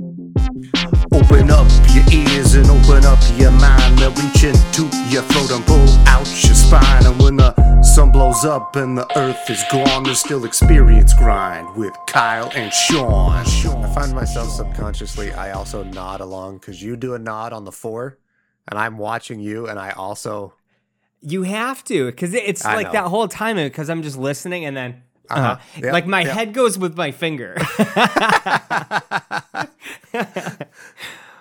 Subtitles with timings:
[0.00, 3.98] Open up your ears and open up your mind.
[3.98, 7.04] They'll reach into your throat and pull out your spine.
[7.04, 11.76] And when the sun blows up and the earth is gone, there's still experience grind
[11.76, 13.32] with Kyle and Sean.
[13.32, 17.72] I find myself subconsciously, I also nod along because you do a nod on the
[17.72, 18.18] four,
[18.68, 20.54] and I'm watching you, and I also.
[21.20, 22.92] You have to, because it's I like know.
[22.92, 25.46] that whole time, because I'm just listening, and then Uh-huh.
[25.76, 26.32] uh, Yep, like my yep.
[26.32, 27.56] head goes with my finger.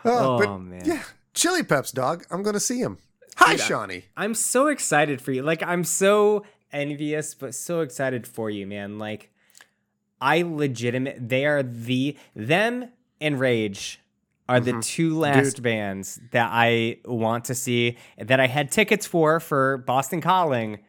[0.06, 0.82] Oh, Oh, man.
[0.86, 2.24] Yeah, Chili Peps, dog.
[2.32, 3.00] I'm gonna see him.
[3.36, 4.06] Hi, Shawnee.
[4.16, 5.42] I'm so excited for you.
[5.44, 8.98] Like I'm so envious, but so excited for you, man.
[8.98, 9.30] Like
[10.22, 12.90] I legitimate they are the them
[13.22, 14.00] and Rage
[14.48, 15.64] are the two last Dude.
[15.64, 20.80] bands that I want to see that I had tickets for for Boston Calling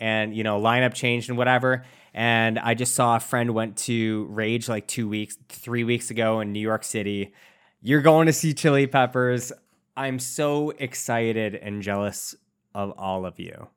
[0.00, 1.84] and you know lineup changed and whatever
[2.14, 6.40] and I just saw a friend went to Rage like 2 weeks 3 weeks ago
[6.40, 7.32] in New York City.
[7.80, 9.52] You're going to see Chili Peppers.
[9.96, 12.34] I'm so excited and jealous
[12.74, 13.68] of all of you.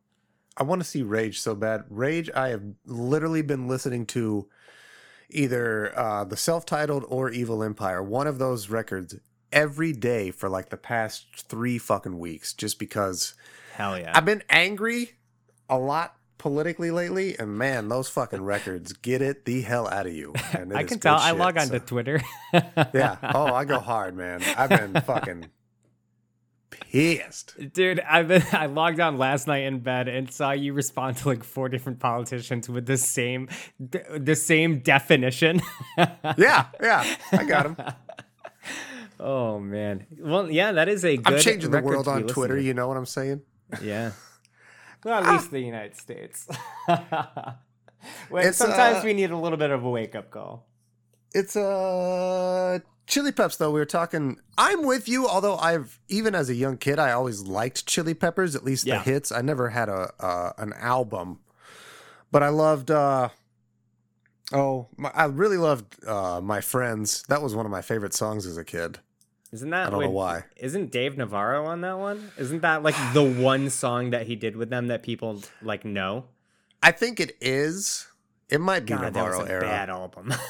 [0.57, 1.83] I want to see Rage so bad.
[1.89, 4.47] Rage, I have literally been listening to
[5.29, 9.15] either uh, the self-titled or Evil Empire, one of those records,
[9.51, 13.33] every day for like the past three fucking weeks, just because
[13.73, 14.13] Hell yeah.
[14.15, 15.13] I've been angry
[15.69, 16.15] a lot
[16.45, 20.31] politically lately, and man, those fucking records get it the hell out of you.
[20.53, 21.15] And I can tell.
[21.15, 22.21] I shit, log on so- to Twitter.
[22.53, 23.17] Yeah.
[23.33, 24.43] Oh, I go hard, man.
[24.55, 25.49] I've been fucking
[26.69, 27.73] pissed.
[27.73, 31.29] Dude, I been, I logged on last night in bed and saw you respond to
[31.29, 35.63] like four different politicians with the same the same definition.
[36.37, 37.15] Yeah, yeah.
[37.31, 37.77] I got him.
[39.19, 40.05] oh man.
[40.19, 42.59] Well, yeah, that is a good I'm changing the world on Twitter.
[42.59, 43.41] You know what I'm saying?
[43.81, 44.11] Yeah.
[45.05, 46.47] Well, at least the United States.
[48.29, 50.65] Wait, It's, sometimes uh, we need a little bit of a wake up call.
[51.33, 53.69] It's uh Chili Peps though.
[53.71, 54.39] We were talking.
[54.57, 55.27] I'm with you.
[55.27, 58.55] Although I've even as a young kid, I always liked Chili Peppers.
[58.55, 58.97] At least Yeah.
[58.97, 59.31] the hits.
[59.31, 61.39] I never had a uh, an album,
[62.31, 62.89] but I loved.
[62.91, 63.29] uh
[64.53, 67.23] Oh, my, I really loved uh my friends.
[67.29, 68.99] That was one of my favorite songs as a kid.
[69.55, 70.43] Isn't that I don't know why.
[70.57, 72.31] Isn't Dave Navarro on that one?
[72.37, 76.25] Isn't that like the one song that he did with them that people like know?
[76.83, 78.07] I think it is.
[78.49, 79.61] It might be God, that Navarro was a era.
[79.61, 80.33] bad album.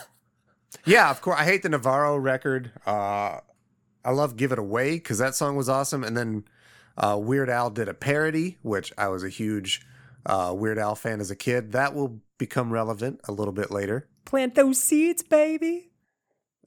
[0.85, 1.39] Yeah, of course.
[1.39, 2.71] I hate the Navarro record.
[2.85, 3.39] Uh,
[4.03, 6.03] I love "Give It Away" because that song was awesome.
[6.03, 6.43] And then
[6.97, 9.85] uh, Weird Al did a parody, which I was a huge
[10.25, 11.71] uh, Weird Al fan as a kid.
[11.71, 14.07] That will become relevant a little bit later.
[14.25, 15.89] Plant those seeds, baby.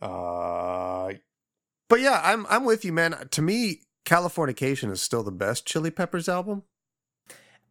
[0.00, 1.12] Uh,
[1.88, 3.28] but yeah, I'm I'm with you, man.
[3.30, 6.62] To me, Californication is still the best Chili Peppers album.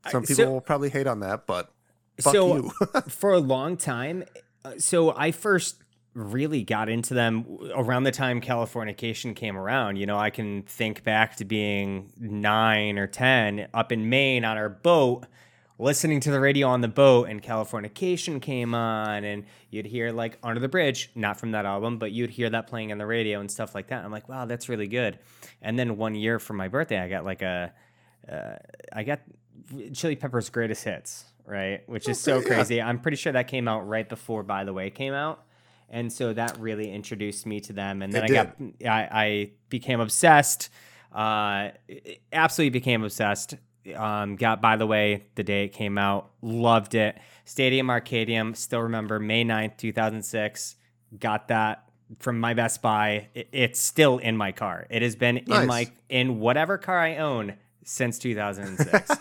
[0.09, 1.71] Some people so- will probably hate on that, but
[2.19, 2.71] fuck so you.
[3.07, 4.23] for a long time,
[4.63, 5.83] uh, so I first
[6.17, 7.45] really got into them
[7.75, 9.97] around the time Californication came around.
[9.97, 14.57] You know, I can think back to being nine or 10 up in Maine on
[14.57, 15.27] our boat,
[15.79, 20.37] listening to the radio on the boat, and Californication came on, and you'd hear like
[20.43, 23.39] Under the Bridge, not from that album, but you'd hear that playing on the radio
[23.39, 24.03] and stuff like that.
[24.03, 25.19] I'm like, wow, that's really good.
[25.61, 27.73] And then one year for my birthday, I got like a,
[28.31, 28.55] uh,
[28.91, 29.21] I got
[29.93, 31.87] Chili Peppers' greatest hits, right?
[31.87, 32.47] Which is so yeah.
[32.47, 32.81] crazy.
[32.81, 35.43] I'm pretty sure that came out right before By the Way came out.
[35.89, 38.01] And so that really introduced me to them.
[38.01, 38.55] And then It I got,
[38.85, 40.69] I, I became obsessed,
[41.13, 41.69] uh,
[42.33, 43.55] absolutely became obsessed.
[43.95, 47.17] Um, got By the Way the day it came out, loved it.
[47.45, 50.75] Stadium Arcadium, still remember May 9th, 2006.
[51.19, 51.83] Got that
[52.19, 53.27] from my Best Buy.
[53.33, 54.87] It- it's still in my car.
[54.89, 57.53] It has been in my in whatever car I own
[57.83, 59.11] since 2006.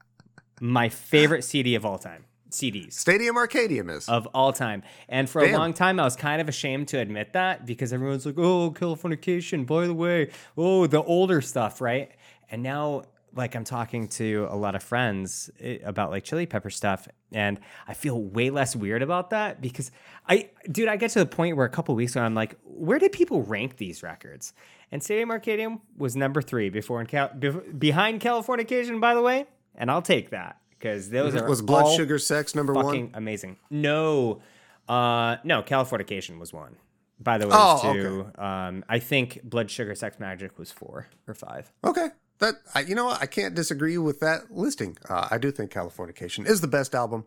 [0.60, 2.24] my favorite CD of all time.
[2.50, 4.06] CDs Stadium Arcadium is.
[4.10, 4.82] of all time.
[5.08, 8.26] And for a long time, I was kind of ashamed to admit that because everyone's
[8.26, 12.10] like, oh, Californication, by the way, oh, the older stuff, right?
[12.50, 16.70] And now, like, I'm talking to a lot of friends eh, about like chili pepper
[16.70, 19.90] stuff, and I feel way less weird about that because
[20.28, 22.98] I, dude, I get to the point where a couple weeks ago, I'm like, where
[22.98, 24.52] did people rank these records?
[24.90, 29.46] And Stadium Arcadium was number three before in Cal- bef- behind Californication, by the way,
[29.74, 33.10] and I'll take that because those are was Blood Sugar Sex number fucking one?
[33.14, 33.56] amazing.
[33.70, 34.42] No,
[34.88, 36.76] uh, no, Californication was one.
[37.18, 38.30] By the way, Oh, was two.
[38.42, 41.72] Um, I think Blood Sugar Sex Magik was four or five.
[41.84, 42.08] Okay.
[42.42, 43.22] That I, you know what?
[43.22, 44.98] I can't disagree with that listing.
[45.08, 47.24] Uh, I do think Californication is the best album.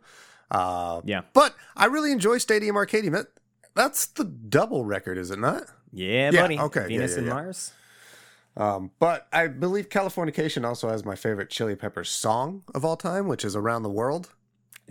[0.51, 1.21] Uh, Yeah.
[1.33, 3.13] but I really enjoy Stadium Arcadium.
[3.13, 3.27] That,
[3.75, 5.63] that's the double record, is it not?
[5.93, 6.59] Yeah, Yeah, buddy.
[6.59, 7.27] okay, yeah, Venus yeah, and.
[7.29, 7.71] Mars.
[8.57, 13.27] Um, but I believe Californication also has my favorite Chili Peppers song of all time,
[13.27, 14.29] which is "Around the World."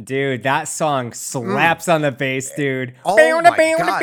[0.02, 2.94] Dude, that song slaps on the bass, dude.
[3.04, 3.14] Oh
[3.50, 4.00] my God.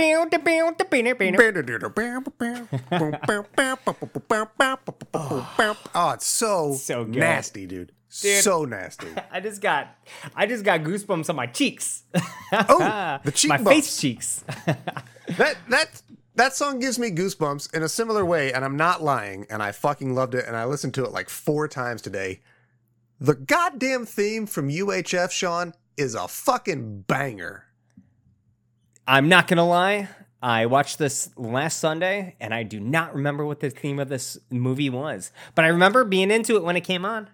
[5.93, 7.15] Oh, it's so, So good.
[7.17, 7.91] nasty, dude.
[8.21, 8.43] Dude.
[8.43, 9.07] So nasty.
[9.31, 9.87] I just got,
[10.35, 12.03] I just got goosebumps on my cheeks.
[12.53, 13.69] Oh, the cheek my bumps.
[13.71, 14.43] face cheeks.
[15.37, 16.01] That that
[16.35, 19.45] that song gives me goosebumps in a similar way, and I'm not lying.
[19.49, 22.41] And I fucking loved it, and I listened to it like four times today.
[23.21, 27.65] The goddamn theme from UHF, Sean, is a fucking banger.
[29.07, 30.09] I'm not gonna lie.
[30.43, 34.37] I watched this last Sunday, and I do not remember what the theme of this
[34.49, 37.29] movie was, but I remember being into it when it came on.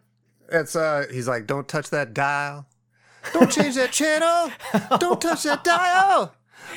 [0.52, 2.68] It's uh, he's like, don't touch that dial,
[3.34, 4.52] don't change that channel,
[4.98, 6.34] don't touch that dial.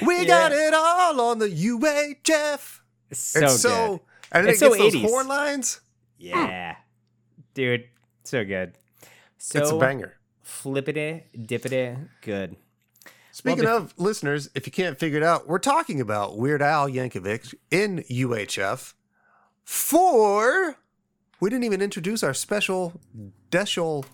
[0.06, 2.80] We got it all on the UHF.
[3.12, 3.48] So it's good.
[3.50, 5.02] so, and then It's it gets so those 80s.
[5.08, 5.80] horn lines.
[6.18, 6.76] Yeah,
[7.54, 7.84] dude,
[8.24, 8.74] so good.
[9.38, 10.14] So It's a banger.
[10.50, 12.56] Flippity dippity good.
[13.32, 16.88] Speaking Well, of listeners, if you can't figure it out, we're talking about Weird Al
[16.88, 18.94] Yankovic in UHF
[19.64, 20.76] for.
[21.38, 23.00] We didn't even introduce our special
[23.50, 24.04] Deschel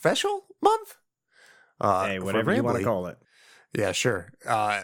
[0.00, 0.96] Feshel month.
[1.80, 3.18] Uh, Hey, whatever you want to call it.
[3.76, 4.32] Yeah, sure.
[4.46, 4.82] Uh,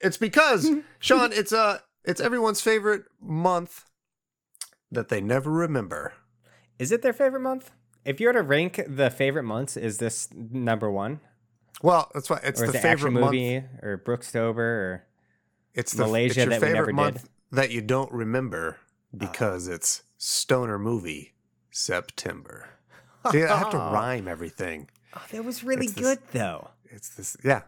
[0.00, 0.70] it's because
[1.00, 3.86] Sean, it's uh, it's everyone's favorite month
[4.92, 6.12] that they never remember.
[6.78, 7.72] Is it their favorite month?
[8.08, 11.20] If you were to rank the favorite months, is this number one,
[11.82, 13.24] Well, that's why it's or the it favorite action month.
[13.34, 15.04] movie, or Brookstober, or
[15.74, 17.30] It's the Malaysia it's that we favorite never month did?
[17.52, 18.78] that you don't remember
[19.16, 21.34] because it's stoner movie
[21.70, 22.70] September.
[23.30, 24.88] See, I have to rhyme everything.
[25.14, 26.70] oh, that was really It's this- good though.
[26.90, 27.62] It's this, yeah.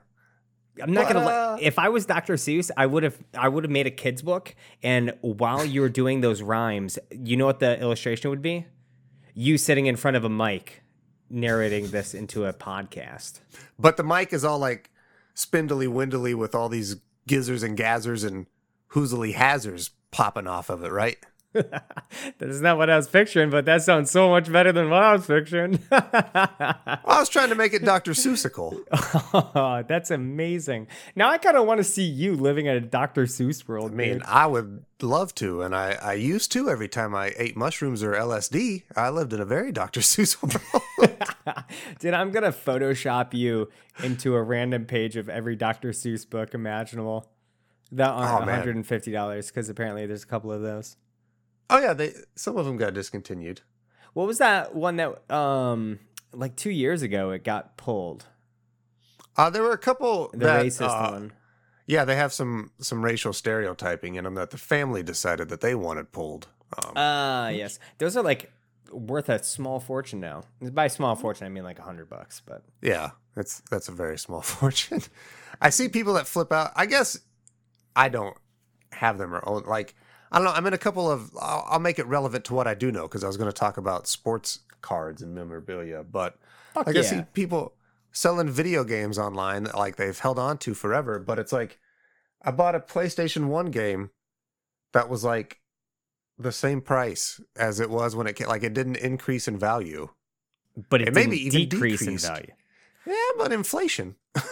[0.83, 1.27] I'm not gonna.
[1.27, 2.35] Uh, Li- if I was Dr.
[2.35, 3.19] Seuss, I would have.
[3.35, 7.37] I would have made a kids book, and while you were doing those rhymes, you
[7.37, 8.65] know what the illustration would be?
[9.43, 10.83] You sitting in front of a mic,
[11.31, 13.41] narrating this into a podcast.
[13.79, 14.91] But the mic is all like
[15.33, 16.97] spindly windly with all these
[17.27, 18.45] gizzers and gazzers and
[18.89, 21.17] hoozily hazards popping off of it, right?
[21.53, 21.83] that
[22.41, 25.13] is not what I was picturing, but that sounds so much better than what I
[25.15, 25.81] was picturing.
[25.91, 28.13] I was trying to make it Dr.
[28.13, 28.81] Seussical.
[29.55, 30.87] oh, that's amazing.
[31.17, 33.25] Now I kind of want to see you living in a Dr.
[33.25, 33.91] Seuss world.
[33.91, 34.23] I mean, dude.
[34.25, 38.13] I would love to, and I, I used to every time I ate mushrooms or
[38.13, 38.85] LSD.
[38.95, 40.01] I lived in a very Dr.
[40.01, 41.13] Seuss world.
[41.99, 43.71] Dude, I'm gonna Photoshop you
[44.05, 45.91] into a random page of every Dr.
[45.91, 47.29] Seuss book imaginable.
[47.93, 50.97] That oh, aren't Oh, $150 because apparently there's a couple of those.
[51.71, 53.63] Oh yeah, they some of them got discontinued.
[54.13, 56.01] What was that one that um
[56.33, 58.27] like two years ago it got pulled?
[59.37, 61.33] Uh, there were a couple The that, racist uh, one.
[61.87, 65.75] Yeah, they have some some racial stereotyping in them that the family decided that they
[65.75, 66.49] wanted pulled.
[66.77, 67.79] Um, Ah, yes.
[67.99, 68.53] Those are like
[68.93, 70.43] worth a small fortune now.
[70.61, 74.19] By small fortune, I mean like a hundred bucks, but yeah, that's that's a very
[74.19, 75.03] small fortune.
[75.61, 76.73] I see people that flip out.
[76.77, 77.19] I guess
[77.97, 78.37] I don't
[78.93, 79.95] have them or own like
[80.33, 80.53] I don't know.
[80.53, 81.31] I'm in a couple of.
[81.41, 83.57] I'll, I'll make it relevant to what I do know because I was going to
[83.57, 86.39] talk about sports cards and memorabilia, but
[86.75, 87.75] Fuck like I see people
[88.13, 91.19] selling video games online that like they've held on to forever.
[91.19, 91.79] But it's like
[92.43, 94.11] I bought a PlayStation One game
[94.93, 95.61] that was like
[96.39, 98.49] the same price as it was when it came.
[98.49, 100.11] Like it didn't increase in value.
[100.89, 102.53] but it, It may didn't be even decrease in value.
[103.11, 104.17] Yeah, but inflation.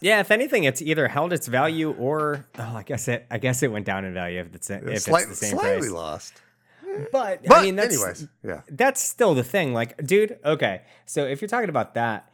[0.00, 3.62] Yeah, if anything, it's either held its value or oh, I guess it I guess
[3.62, 5.90] it went down in value if it's if Slight- it's the same slightly price.
[5.90, 6.42] lost.
[7.12, 8.60] But, But I mean, that's, anyways, yeah.
[8.70, 9.74] that's still the thing.
[9.74, 10.82] Like, dude, okay.
[11.06, 12.30] So if you're talking about that,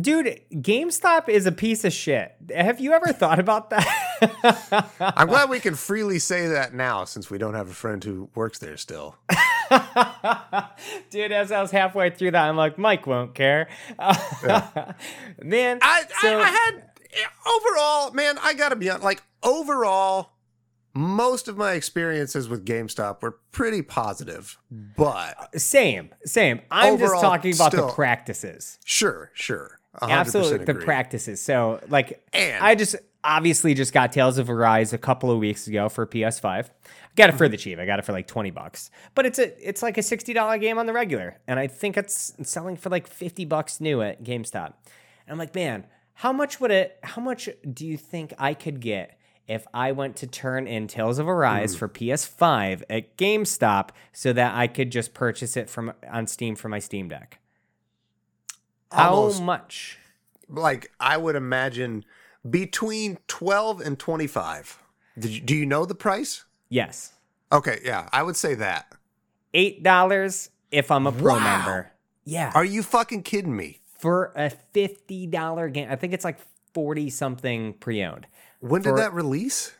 [0.00, 2.34] dude, GameStop is a piece of shit.
[2.54, 4.96] Have you ever thought about that?
[5.00, 8.30] I'm glad we can freely say that now since we don't have a friend who
[8.34, 9.16] works there still.
[11.10, 13.68] dude, as I was halfway through that, I'm like, Mike won't care.
[15.42, 16.82] Man, I, so I, I had
[17.46, 20.32] overall, man, I gotta be on like overall,
[20.94, 24.58] most of my experiences with GameStop were pretty positive.
[24.70, 26.60] But uh, same, same.
[26.70, 28.78] I'm just talking about still, the practices.
[28.84, 29.78] sure, sure.
[30.00, 31.42] 100% Absolutely, the practices.
[31.42, 35.66] So, like, And- I just obviously just got Tales of Arise a couple of weeks
[35.66, 36.46] ago for PS5.
[36.46, 36.64] I
[37.16, 37.50] got it for Mm-hmm.
[37.50, 37.78] the cheap.
[37.78, 40.58] I got it for like twenty bucks, but it's a it's like a sixty dollar
[40.58, 44.22] game on the regular, and I think it's selling for like fifty bucks new at
[44.24, 44.66] GameStop.
[45.26, 46.98] And I'm like, man, how much would it?
[47.02, 49.16] How much do you think I could get?
[49.48, 51.78] If I went to turn in Tales of Arise Mm.
[51.80, 56.68] for PS5 at GameStop so that I could just purchase it from on Steam for
[56.68, 57.40] my Steam Deck.
[58.92, 59.42] How Almost.
[59.42, 59.98] much?
[60.48, 62.04] Like I would imagine
[62.48, 64.82] between 12 and 25.
[65.18, 66.44] Did you, do you know the price?
[66.68, 67.12] Yes.
[67.52, 68.92] Okay, yeah, I would say that.
[69.52, 71.40] Eight dollars if I'm a pro Wow.
[71.40, 71.90] member.
[72.24, 72.52] Yeah.
[72.54, 73.76] Are you fucking kidding me?
[73.98, 75.88] for a fifty dollar game.
[75.90, 76.38] I think it's like
[76.72, 78.26] forty something pre owned.
[78.60, 79.72] When did For- that release?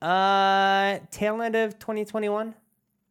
[0.00, 2.54] Uh, tail end of 2021,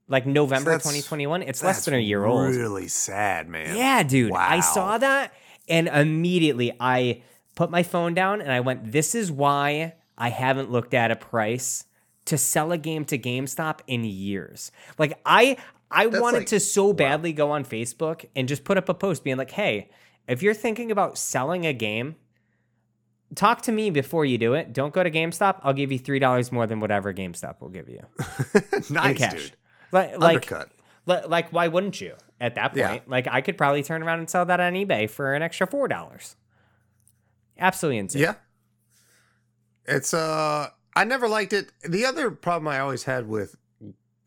[0.08, 1.42] like November That's- 2021.
[1.42, 2.48] It's less than a year old.
[2.56, 3.76] Really sad, man.
[3.76, 4.32] Yeah, dude.
[4.32, 5.34] I saw that
[5.68, 7.24] and immediately I
[7.58, 11.16] put my phone down and I went, This is why I haven't looked at a
[11.18, 11.84] price
[12.26, 14.72] to sell a game to GameStop in years.
[14.98, 15.58] Like I
[15.92, 18.94] I That's wanted like- to so badly go on Facebook and just put up a
[18.94, 19.90] post being like, hey,
[20.28, 22.16] if you're thinking about selling a game,
[23.36, 24.74] talk to me before you do it.
[24.74, 25.60] Don't go to GameStop.
[25.64, 28.02] I'll give you three dollars more than whatever GameStop will give you
[28.54, 29.32] in nice, cash.
[29.34, 29.52] dude.
[29.92, 30.70] Like, like Undercut.
[31.06, 32.78] Li- Like, why wouldn't you at that point?
[32.78, 33.00] Yeah.
[33.08, 35.88] Like, I could probably turn around and sell that on eBay for an extra four
[35.88, 36.36] dollars.
[37.60, 38.22] Absolutely insane.
[38.22, 38.36] Yeah.
[39.86, 41.72] It's uh I never liked it.
[41.88, 43.56] The other problem I always had with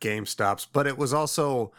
[0.01, 1.73] GameStops, but it was also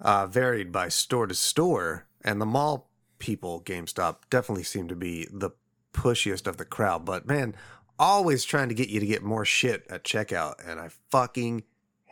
[0.00, 5.28] uh varied by store to store and the mall people GameStop definitely seemed to be
[5.30, 5.50] the
[5.92, 7.54] pushiest of the crowd, but man,
[7.98, 11.62] always trying to get you to get more shit at checkout and I fucking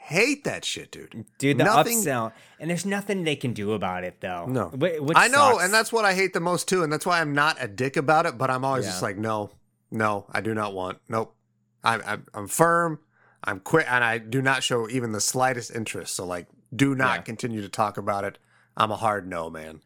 [0.02, 1.24] hate that shit, dude.
[1.38, 4.46] dude, the Nothing- upsell, and there's nothing they can do about it though.
[4.46, 4.68] No.
[4.68, 5.64] Wh- which I know, sucks.
[5.64, 7.96] and that's what I hate the most too, and that's why I'm not a dick
[7.96, 8.36] about it.
[8.38, 9.50] But I'm always just like, no,
[9.90, 10.98] no, I do not want.
[11.08, 11.34] Nope,
[11.84, 13.00] I'm I'm, I'm firm.
[13.44, 16.14] I'm quick, and I do not show even the slightest interest.
[16.16, 17.22] So like, do not Yeah.
[17.22, 18.38] continue to talk about it.
[18.76, 19.80] I'm a hard no, man.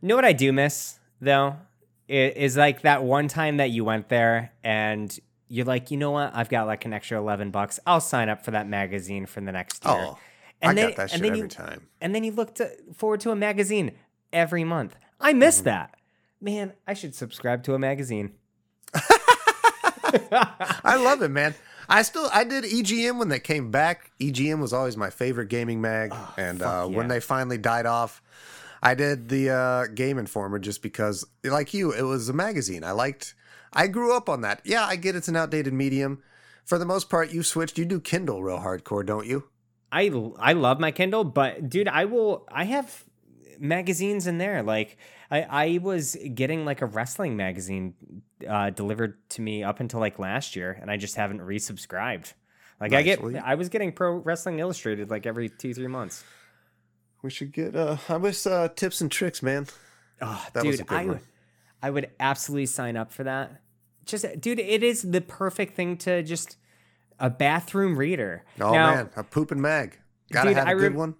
[0.00, 1.56] You know what I do miss though
[2.08, 5.16] I- is like that one time that you went there and
[5.52, 6.30] you're like, you know what?
[6.34, 7.78] I've got like an extra eleven bucks.
[7.86, 9.94] I'll sign up for that magazine for the next year.
[9.94, 10.18] Oh,
[10.62, 11.88] and I then, got that and shit every you, time.
[12.00, 13.92] And then you look to, forward to a magazine
[14.32, 14.96] every month.
[15.20, 15.64] I miss Mm-hmm.
[15.64, 15.96] that.
[16.40, 18.32] Man, I should subscribe to a magazine.
[20.84, 21.54] I love it, man.
[21.88, 24.12] I still I did EGM when they came back.
[24.20, 27.86] EGM was always my favorite gaming mag, and uh, Oh, fuck when they finally died
[27.86, 28.22] off,
[28.82, 32.84] I did the uh, Game Informer just because, like you, it was a magazine.
[32.84, 33.34] I liked.
[33.72, 34.60] I grew up on that.
[34.64, 36.22] Yeah, I get it's an outdated medium.
[36.64, 37.78] For the most part, you switched.
[37.78, 39.44] You do Kindle real hardcore, don't you?
[39.92, 42.46] I I love my Kindle, but dude, I will.
[42.50, 43.04] I have
[43.58, 44.62] magazines in there.
[44.62, 44.96] Like
[45.30, 47.94] I I was getting like a wrestling magazine
[48.48, 52.34] uh, delivered to me up until like last year, and I just haven't resubscribed.
[52.80, 56.24] Like I get, Well, I was getting Pro Wrestling Illustrated like every two three months.
[57.22, 57.76] We should get.
[57.76, 59.66] uh I wish uh, tips and tricks, man.
[60.22, 61.20] Oh, That dude, was a good I one.
[61.82, 63.62] I would absolutely sign up for that.
[64.04, 66.56] Just, dude, it is the perfect thing to just
[67.18, 68.44] a bathroom reader.
[68.60, 69.98] Oh Now, man, a pooping mag.
[70.32, 71.14] Gotta Dude, have a I good one.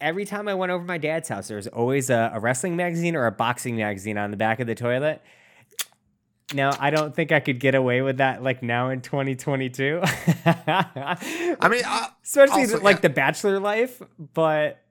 [0.00, 2.76] every time I went over to my dad's house, there was always a, a wrestling
[2.76, 5.22] magazine or a boxing magazine on the back of the toilet.
[6.52, 10.00] Now, I don't think I could get away with that like now in 2022.
[10.46, 13.00] I mean, uh, especially also, like yeah.
[13.02, 14.02] the bachelor life,
[14.34, 14.82] but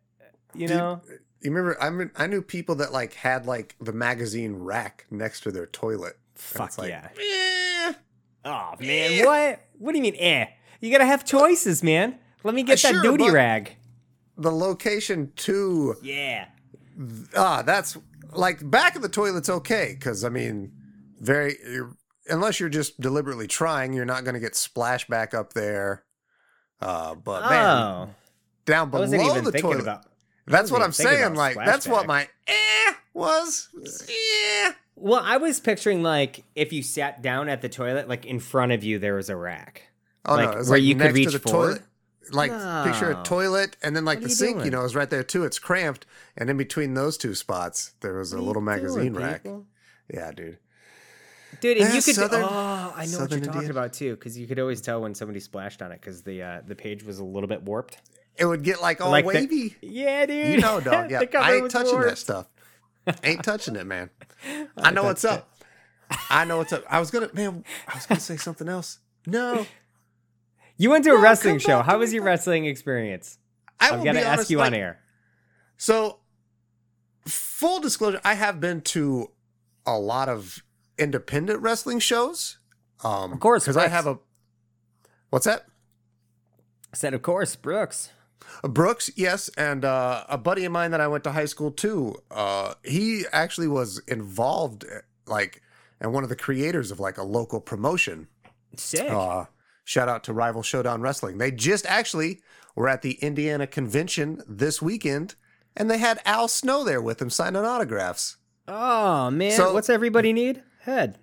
[0.54, 1.02] you Dude, know,
[1.42, 1.82] You remember?
[1.82, 5.68] I mean, I knew people that like had like the magazine rack next to their
[5.68, 6.18] toilet.
[6.36, 7.08] Fuck like, yeah.
[7.20, 7.94] eh.
[8.46, 9.62] Oh man, what?
[9.78, 10.48] What do you mean eh?
[10.82, 12.18] You got to have choices, man.
[12.44, 13.76] Let me get Uh, that sure, duty rag.
[14.38, 15.96] The location too.
[16.02, 16.48] Yeah.
[17.36, 17.98] Ah, that's
[18.32, 20.72] like back of the toilet's okay because I mean,
[21.20, 21.96] very you're,
[22.30, 26.04] unless you're just deliberately trying, you're not going to get splashback up there.
[26.82, 28.10] Uh, but man, Oh,
[28.66, 29.06] down I below
[29.42, 29.80] the thinking toilet.
[29.82, 30.06] about.
[30.50, 31.24] That's what I'm saying.
[31.24, 33.70] about Like that's what my eh was.
[34.08, 34.74] Yeah.
[34.96, 38.72] Well, I was picturing like if you sat down at the toilet, like in front
[38.72, 39.84] of you, there was a rack.
[40.26, 41.68] Oh Like, no, where like you could reach to the forward?
[41.68, 41.84] toilet.
[42.32, 42.52] Like
[42.86, 45.24] picture a toilet and then like What the you sink, you know, is right there
[45.24, 45.46] too.
[45.46, 46.06] It's cramped,
[46.38, 49.48] and in between those two spots, there was a little magazine rack.
[50.14, 50.60] Yeah, dude.
[51.62, 52.14] Dude, and Eh, you could.
[52.16, 53.72] Southern- oh, I know what you're talking Indian.
[53.72, 56.62] about too, because you could always tell when somebody splashed on it because the uh,
[56.68, 57.98] the page was a little bit warped.
[58.40, 59.76] It would get like all Like the- wavy.
[59.82, 60.48] Yeah, dude.
[60.54, 61.12] You know, dog.
[61.12, 62.18] Yeah, I ain't touching that warped.
[62.18, 62.48] stuff.
[63.24, 64.10] Ain't touching it, man.
[64.78, 65.52] I know what's up.
[66.30, 66.84] I know what's up.
[66.90, 67.64] I was gonna, man.
[67.88, 69.00] I was gonna say something else.
[69.26, 69.66] No,
[70.78, 71.82] You went to a wrestling show.
[71.82, 73.38] How was your wrestling experience?
[73.80, 75.00] I I've will got to be ask you like, on air.
[75.78, 76.20] So,
[77.28, 79.32] full disclosure, I have been to
[79.86, 80.64] a lot of
[80.98, 82.58] independent wrestling shows.
[83.04, 84.20] Um, Of course, because I have a.
[85.30, 85.66] What's that?
[86.94, 88.10] I said, of course, Brooks.
[88.64, 91.72] Uh, Brooks, yes, and uh, a buddy of mine that I went to high school
[91.72, 92.16] too.
[92.32, 95.62] Uh, he actually was involved, uh, like,
[96.02, 98.28] and one of the creators of like a local promotion.
[98.76, 99.10] Sick.
[99.10, 99.46] Uh,
[99.84, 101.38] shout out to Rival Showdown Wrestling.
[101.38, 102.42] They just actually
[102.76, 105.36] were at the Indiana convention this weekend,
[105.76, 108.38] and they had Al Snow there with them signing autographs.
[108.68, 110.64] oh man, so- what's everybody need?
[110.82, 111.18] Head.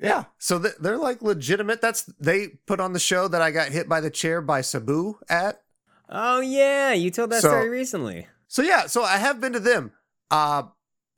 [0.00, 1.80] Yeah, so they're like legitimate.
[1.80, 5.18] That's they put on the show that I got hit by the chair by Sabu
[5.30, 5.62] at.
[6.08, 8.26] Oh yeah, you told that So- story recently.
[8.48, 9.92] So yeah, so I have been to them.
[10.30, 10.64] Uh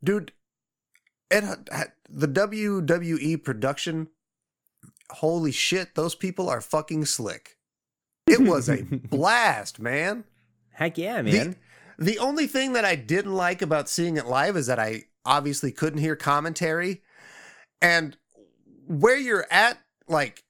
[0.02, 0.32] dude,
[1.30, 1.44] it
[2.08, 4.08] the WWE production.
[5.10, 7.56] Holy shit, those people are fucking slick.
[8.26, 10.24] It was a blast, man.
[10.72, 11.56] Heck yeah, man.
[11.98, 15.04] The, the only thing that I didn't like about seeing it live is that I
[15.24, 17.02] obviously couldn't hear commentary.
[17.80, 18.16] And
[18.86, 19.78] where you're at,
[20.08, 20.42] like,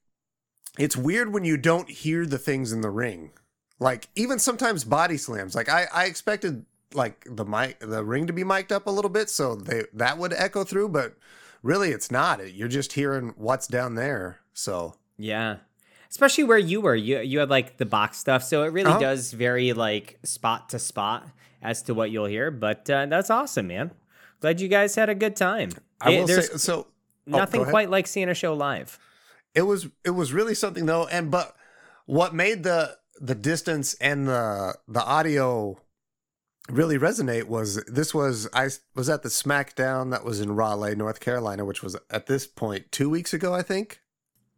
[0.77, 3.31] it's weird when you don't hear the things in the ring.
[3.79, 5.55] Like, even sometimes body slams.
[5.55, 9.09] Like, I, I expected like the mic the ring to be mic'd up a little
[9.09, 11.15] bit so they that would echo through but
[11.63, 12.53] really it's not.
[12.53, 14.95] You're just hearing what's down there so.
[15.17, 15.57] Yeah.
[16.09, 16.95] Especially where you were.
[16.95, 18.99] You you had like the box stuff so it really uh-huh.
[18.99, 21.27] does vary like spot to spot
[21.61, 23.91] as to what you'll hear but uh, that's awesome man.
[24.39, 25.71] Glad you guys had a good time.
[25.99, 26.87] I it, will say, so oh,
[27.25, 28.99] nothing quite like seeing a show live.
[29.53, 31.55] It was it was really something though and but
[32.05, 35.77] what made the the distance and the the audio
[36.69, 41.19] really resonate was this was I was at the SmackDown that was in Raleigh, North
[41.19, 44.01] Carolina, which was at this point two weeks ago, I think.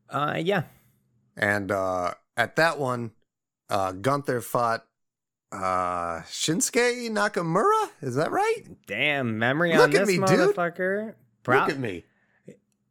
[0.10, 0.64] Uh, yeah.
[1.38, 3.12] And uh, at that one,
[3.70, 4.86] uh, Gunther fought
[5.52, 7.90] uh, Shinsuke Nakamura.
[8.02, 8.64] Is that right?
[8.88, 11.06] Damn, memory Look on this me, motherfucker.
[11.08, 11.16] Dude.
[11.44, 12.04] Pro- Look at me.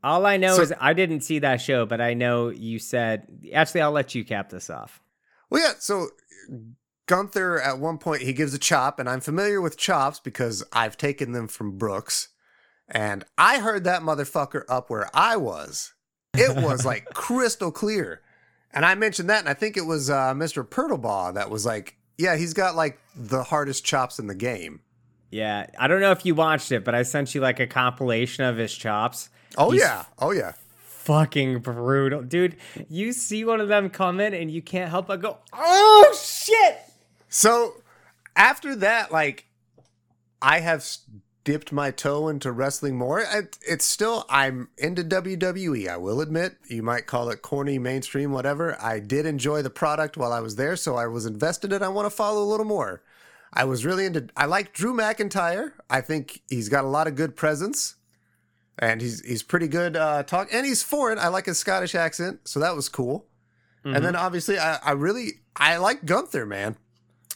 [0.02, 3.26] All I know so, is I didn't see that show, but I know you said.
[3.52, 5.02] Actually, I'll let you cap this off.
[5.50, 5.72] Well, yeah.
[5.78, 6.08] So
[7.06, 10.96] Gunther at one point he gives a chop, and I'm familiar with chops because I've
[10.96, 12.28] taken them from Brooks,
[12.88, 15.94] and I heard that motherfucker up where I was.
[16.34, 18.22] It was like crystal clear,
[18.70, 20.66] and I mentioned that, and I think it was uh, Mr.
[20.66, 24.80] Purtlebaugh that was like, "Yeah, he's got like the hardest chops in the game."
[25.30, 28.44] Yeah, I don't know if you watched it, but I sent you like a compilation
[28.44, 29.30] of his chops.
[29.56, 30.52] Oh he's yeah, oh yeah
[31.08, 32.20] fucking brutal.
[32.22, 32.56] Dude,
[32.90, 36.80] you see one of them coming and you can't help but go, oh shit!
[37.30, 37.82] So
[38.36, 39.46] after that, like,
[40.42, 40.86] I have
[41.44, 43.24] dipped my toe into wrestling more.
[43.66, 46.58] It's still, I'm into WWE, I will admit.
[46.68, 48.76] You might call it corny, mainstream, whatever.
[48.78, 51.88] I did enjoy the product while I was there, so I was invested in I
[51.88, 53.02] want to follow a little more.
[53.50, 55.72] I was really into, I like Drew McIntyre.
[55.88, 57.94] I think he's got a lot of good presence.
[58.80, 61.18] And he's he's pretty good uh, talk, and he's foreign.
[61.18, 63.26] I like his Scottish accent, so that was cool.
[63.84, 63.96] Mm-hmm.
[63.96, 66.76] And then obviously, I, I really I like Gunther, man.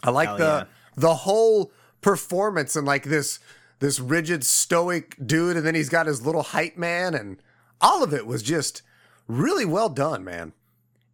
[0.03, 0.65] I like Hell the yeah.
[0.97, 3.39] the whole performance and like this
[3.79, 7.43] this rigid stoic dude and then he's got his little hype man and
[7.81, 8.83] all of it was just
[9.27, 10.53] really well done, man.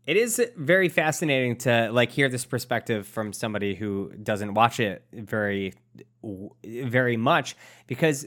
[0.07, 5.05] It is very fascinating to like hear this perspective from somebody who doesn't watch it
[5.13, 5.75] very
[6.65, 8.27] very much because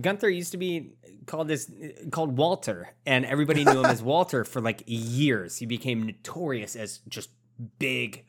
[0.00, 0.92] Gunther used to be
[1.28, 1.70] called this
[2.10, 5.56] called Walter and everybody knew him as Walter for like years.
[5.58, 7.30] He became notorious as just
[7.78, 8.24] big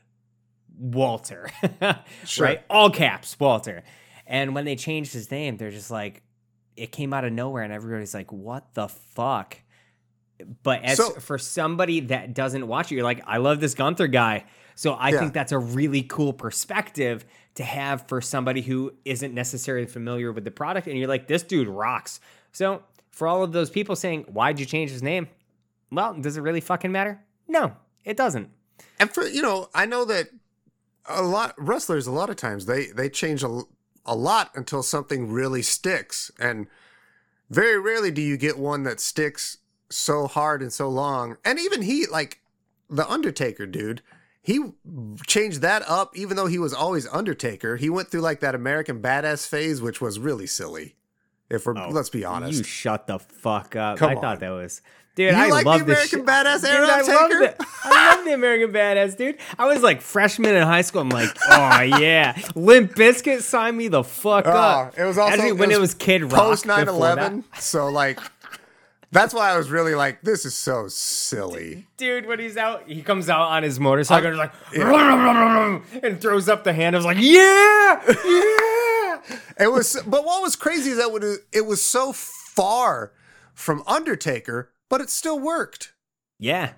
[0.77, 1.49] Walter,
[2.25, 2.45] sure.
[2.45, 2.63] right?
[2.69, 3.83] All caps, Walter.
[4.25, 6.23] And when they changed his name, they're just like,
[6.77, 9.57] it came out of nowhere, and everybody's like, what the fuck?
[10.63, 14.07] But as so, for somebody that doesn't watch it, you're like, I love this Gunther
[14.07, 14.45] guy.
[14.75, 15.19] So I yeah.
[15.19, 20.45] think that's a really cool perspective to have for somebody who isn't necessarily familiar with
[20.45, 20.87] the product.
[20.87, 22.21] And you're like, this dude rocks.
[22.51, 25.27] So for all of those people saying, why'd you change his name?
[25.91, 27.21] Well, does it really fucking matter?
[27.47, 27.73] No,
[28.05, 28.49] it doesn't.
[28.99, 30.29] And for, you know, I know that
[31.09, 33.61] a lot wrestlers a lot of times they they change a,
[34.05, 36.67] a lot until something really sticks and
[37.49, 39.57] very rarely do you get one that sticks
[39.89, 42.41] so hard and so long and even he like
[42.89, 44.01] the undertaker dude
[44.41, 44.59] he
[45.25, 49.01] changed that up even though he was always undertaker he went through like that american
[49.01, 50.95] badass phase which was really silly
[51.49, 54.21] if we're oh, let's be honest you shut the fuck up Come i on.
[54.21, 54.81] thought that was
[55.19, 57.65] Dude, you I like love the American sh- Badass era dude, I Taker?
[57.83, 59.37] I love the American Badass, dude.
[59.57, 61.01] I was like freshman in high school.
[61.01, 64.97] I'm like, oh yeah, Limp Bizkit signed me the fuck oh, up.
[64.97, 67.43] It was also Actually, when it was, it was Kid Rock post 9/11.
[67.57, 68.17] So like,
[69.11, 72.25] that's why I was really like, this is so silly, dude.
[72.25, 75.81] When he's out, he comes out on his motorcycle and like, yeah.
[76.03, 76.95] and throws up the hand.
[76.95, 78.88] I was like, yeah, yeah.
[79.59, 83.13] It was, but what was crazy is that it was so far
[83.53, 85.93] from Undertaker but it still worked.
[86.39, 86.73] Yeah.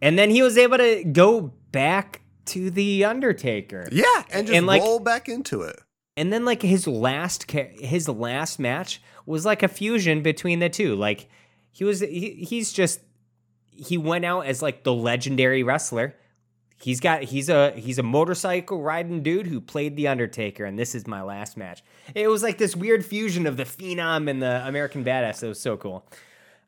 [0.00, 3.88] And then he was able to go back to the Undertaker.
[3.90, 5.80] Yeah, and just and like, roll back into it.
[6.16, 10.94] And then like his last his last match was like a fusion between the two.
[10.94, 11.28] Like
[11.72, 13.00] he was he, he's just
[13.70, 16.14] he went out as like the legendary wrestler.
[16.80, 20.94] He's got he's a he's a motorcycle riding dude who played the Undertaker, and this
[20.94, 21.82] is my last match.
[22.14, 25.42] It was like this weird fusion of the Phenom and the American Badass.
[25.42, 26.06] It was so cool.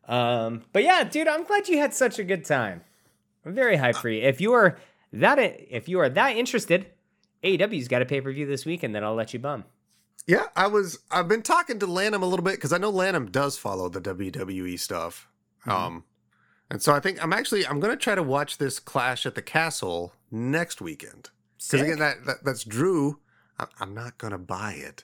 [0.07, 2.81] Um, but yeah, dude, I'm glad you had such a good time.
[3.45, 4.21] I'm very hyped for you.
[4.21, 4.77] If you are
[5.13, 6.87] that if you are that interested,
[7.43, 9.63] AEW's got a pay per view this weekend that I'll let you bum.
[10.27, 10.99] Yeah, I was.
[11.09, 14.01] I've been talking to Lanham a little bit because I know Lanham does follow the
[14.01, 15.27] WWE stuff.
[15.65, 16.03] Um,
[16.71, 19.41] and so I think I'm actually I'm gonna try to watch this Clash at the
[19.43, 21.29] Castle next weekend.
[21.57, 23.19] Because again, that, that that's Drew.
[23.59, 25.03] I, I'm not gonna buy it,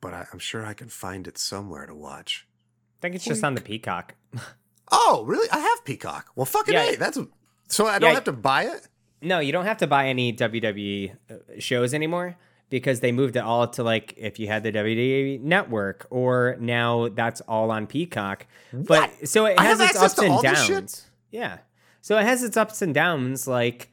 [0.00, 2.46] but I, I'm sure I can find it somewhere to watch.
[2.46, 4.14] I think it's just on the Peacock.
[4.92, 5.48] Oh, really?
[5.50, 6.30] I have Peacock.
[6.36, 6.84] Well, fucking Yeah.
[6.84, 7.18] hey, that's
[7.66, 8.14] so I don't Yeah.
[8.14, 8.86] have to buy it.
[9.20, 12.36] No, you don't have to buy any WWE uh, shows anymore
[12.68, 17.08] because they moved it all to like if you had the WWE network or now
[17.08, 18.46] that's all on Peacock.
[18.72, 20.74] But so it has its ups and all this shit?
[20.74, 21.06] downs.
[21.30, 21.58] Yeah.
[22.02, 23.90] So it has its ups and downs like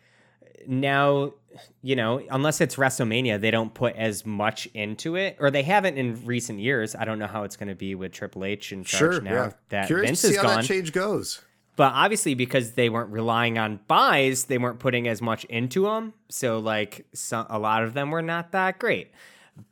[0.68, 1.34] now
[1.82, 5.98] you know, unless it's WrestleMania, they don't put as much into it, or they haven't
[5.98, 6.96] in recent years.
[6.96, 9.22] I don't know how it's going to be with Triple H in charge Sure.
[9.22, 9.52] now yeah.
[9.70, 10.56] that Curious Vince to see is how gone.
[10.58, 11.42] that change goes.
[11.76, 16.14] But obviously, because they weren't relying on buys, they weren't putting as much into them.
[16.30, 19.12] So, like, some, a lot of them were not that great.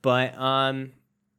[0.02, 0.94] But, um,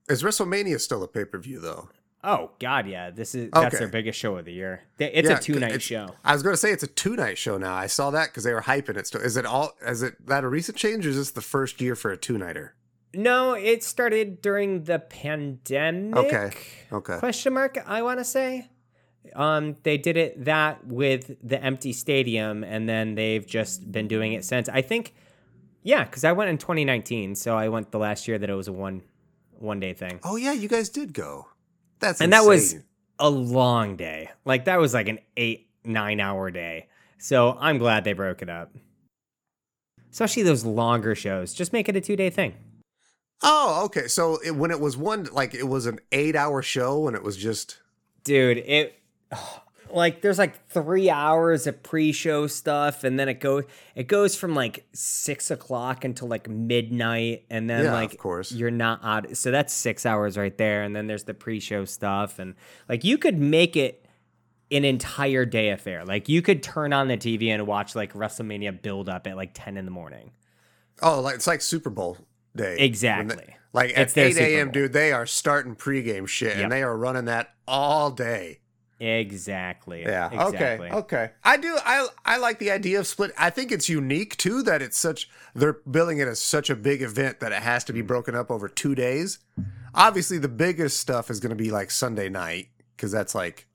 [0.08, 1.88] Is WrestleMania still a pay per view though?
[2.24, 3.78] oh god, yeah, this is that's Okay.
[3.78, 4.82] their biggest show of the year.
[5.00, 6.14] It's Yeah, a two night show.
[6.24, 7.74] I was going to say it's a two night show now.
[7.74, 9.08] I saw that because they were hyping it.
[9.08, 9.72] Still, is it all?
[9.84, 12.38] Is it that a recent change, or is this the first year for a two
[12.38, 12.76] nighter?
[13.14, 16.16] No, it started during the pandemic.
[16.16, 16.50] Okay.
[16.92, 17.18] Okay.
[17.18, 17.76] Question mark?
[17.86, 18.68] I want to say.
[19.34, 24.32] Um, they did it that with the empty stadium, and then they've just been doing
[24.32, 24.68] it since.
[24.68, 25.14] I think,
[25.82, 28.68] yeah, because I went in 2019, so I went the last year that it was
[28.68, 29.02] a one
[29.58, 30.20] one day thing.
[30.24, 31.48] Oh yeah, you guys did go.
[32.00, 32.76] That's and that was
[33.18, 34.30] a long day.
[34.44, 36.88] Like that was like an eight nine hour day.
[37.18, 38.74] So I'm glad they broke it up.
[40.10, 41.54] Especially those longer shows.
[41.54, 42.54] Just make it a two day thing.
[43.44, 44.08] Oh, okay.
[44.08, 47.22] So it, when it was one, like it was an eight hour show, and it
[47.22, 47.78] was just
[48.24, 49.01] Dude, it
[49.90, 53.64] like there's like three hours of pre-show stuff, and then it goes
[53.94, 58.52] it goes from like six o'clock until like midnight, and then Yeah, of course.
[58.52, 59.36] you're not out.
[59.36, 62.54] So that's six hours right there, and then there's the pre-show stuff, and
[62.88, 64.06] like you could make it
[64.70, 66.04] an entire day affair.
[66.04, 69.50] Like you could turn on the TV and watch like WrestleMania build up at like
[69.52, 70.30] ten in the morning.
[71.02, 72.16] oh, like it's like Super Bowl
[72.56, 72.76] day.
[72.78, 73.36] Exactly.
[73.36, 76.62] they- like at their eight a.m., dude, they are starting pregame shit, Yep.
[76.64, 78.58] and they are running that all day.
[79.02, 80.02] Exactly.
[80.02, 80.26] Yeah.
[80.26, 80.88] Exactly.
[80.88, 80.96] Okay.
[80.96, 81.30] Okay.
[81.42, 81.76] I do.
[81.84, 83.32] I I like the idea of split.
[83.36, 85.28] I think it's unique too that it's such.
[85.56, 88.06] They're billing it as such a big event that it has to be mm.
[88.06, 89.40] broken up over two days.
[89.92, 93.66] Obviously, the biggest stuff is going to be like Sunday night because that's like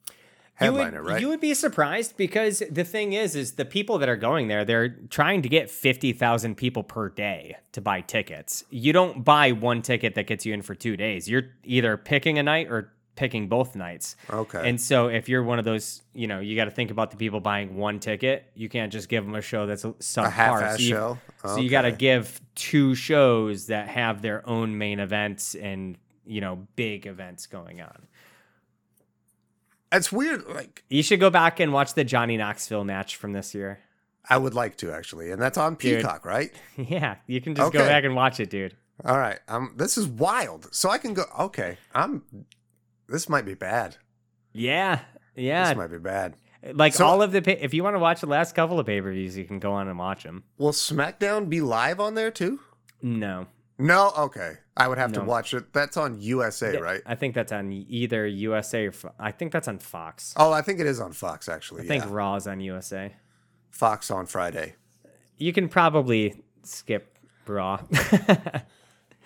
[0.61, 1.19] You would, headliner, right?
[1.21, 4.63] you would be surprised because the thing is, is the people that are going there,
[4.63, 8.63] they're trying to get 50,000 people per day to buy tickets.
[8.69, 11.29] You don't buy one ticket that gets you in for two days.
[11.29, 14.15] You're either picking a night or picking both nights.
[14.29, 14.69] Okay.
[14.69, 17.17] And so if you're one of those, you know, you got to think about the
[17.17, 18.45] people buying one ticket.
[18.55, 20.31] You can't just give them a show that's a subpar.
[20.31, 21.17] half-ass so you, show?
[21.43, 26.39] So you got to give two shows that have their own main events and, you
[26.39, 28.07] know, big events going on.
[29.91, 30.47] It's weird.
[30.47, 33.79] Like You should go back and watch the Johnny Knoxville match from this year.
[34.29, 36.01] I would like to actually, and that's on Dude.
[36.01, 36.51] Peacock, right?
[36.77, 38.75] Yeah, you can just go back and watch it, dude.
[39.05, 39.39] All right.
[39.47, 40.73] Um, this is wild.
[40.73, 41.23] So I can go.
[41.39, 41.77] Okay.
[41.93, 42.23] I'm.
[43.07, 43.97] This might be bad.
[44.53, 44.99] Yeah,
[45.35, 45.69] yeah.
[45.69, 46.35] This might be bad.
[46.73, 48.85] like So- all of the, pay- if you want to watch the last couple of
[48.85, 50.43] pay per views, you can go on and watch them.
[50.57, 52.59] Will SmackDown be live on there too?
[53.01, 54.11] No, No.
[54.17, 54.53] Okay.
[54.75, 55.71] I would have to watch it.
[55.73, 57.01] That's on USA, right?
[57.05, 60.33] I think that's on either USA or Fo- I think that's on Fox.
[60.37, 61.83] Oh, I think it is on Fox actually.
[61.83, 62.09] I think yeah.
[62.11, 63.15] Raw is on USA.
[63.71, 64.75] Fox on Friday.
[65.37, 67.17] You can probably skip
[67.47, 67.77] Raw.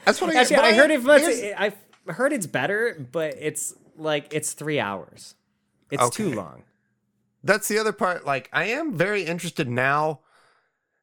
[0.05, 1.01] That's what I Actually, but I heard it.
[1.01, 1.71] Here's-
[2.07, 5.35] I heard it's better, but it's like it's three hours.
[5.91, 6.63] It's too long.
[7.43, 8.25] That's the other part.
[8.25, 10.21] Like, I am very interested now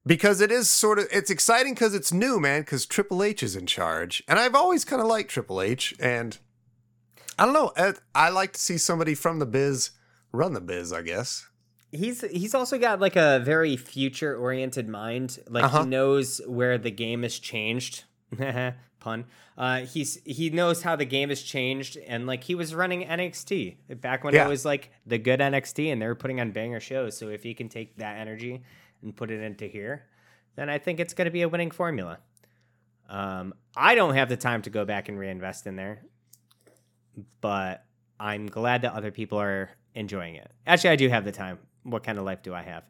[0.06, 2.62] because it is sort of it's exciting because it's new, man.
[2.62, 6.38] Because Triple H is in charge, and I've always kind of liked Triple H, and
[7.38, 7.72] I don't know.
[7.76, 9.90] I, I like to see somebody from the biz
[10.32, 10.92] run the biz.
[10.92, 11.46] I guess.
[11.90, 15.38] He's he's also got like a very future oriented mind.
[15.48, 15.82] Like Uh-huh.
[15.84, 18.04] he knows where the game has changed.
[19.00, 19.24] Pun.
[19.56, 23.76] Uh, he's he knows how the game has changed, and like he was running NXT
[24.00, 24.46] back when Yeah.
[24.46, 27.16] it was like the good NXT, and they were putting on banger shows.
[27.16, 28.62] So if he can take that energy
[29.02, 30.04] and put it into here,
[30.56, 32.18] then I think it's going to be a winning formula.
[33.08, 36.02] Um, I don't have the time to go back and reinvest in there,
[37.40, 37.84] but
[38.20, 40.50] I'm glad that other people are enjoying it.
[40.66, 41.58] Actually, I do have the time.
[41.84, 42.84] What kind of life do I have?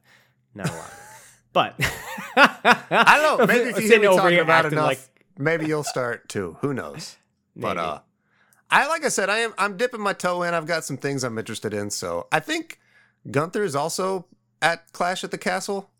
[0.54, 0.90] Not a lot.
[1.50, 1.76] But
[2.36, 3.46] I don't know.
[3.52, 5.00] Maybe if you hear me talking about enough, like-
[5.38, 6.57] maybe you'll start too.
[6.61, 7.16] Who knows?
[7.57, 8.01] But uh,
[8.70, 10.53] I like I said, I am I'm dipping my toe in.
[10.55, 11.90] I've got some things I'm interested in.
[11.90, 12.79] So I think
[13.31, 14.27] Gunther is also
[14.61, 15.90] at Clash at the Castle.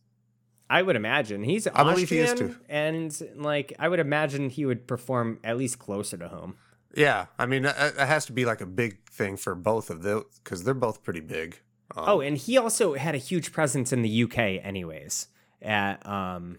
[0.71, 2.55] I would imagine he's I believe he is, too.
[2.69, 6.57] and like I would imagine he would perform at least closer to home.
[6.95, 10.03] Yeah, I mean, it it has to be like a big thing for both of
[10.03, 11.61] them because they're both pretty big.
[11.97, 15.29] Um, Oh, and he also had a huge presence in the UK, anyways.
[15.63, 16.59] At um,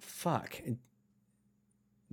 [0.00, 0.60] fuck,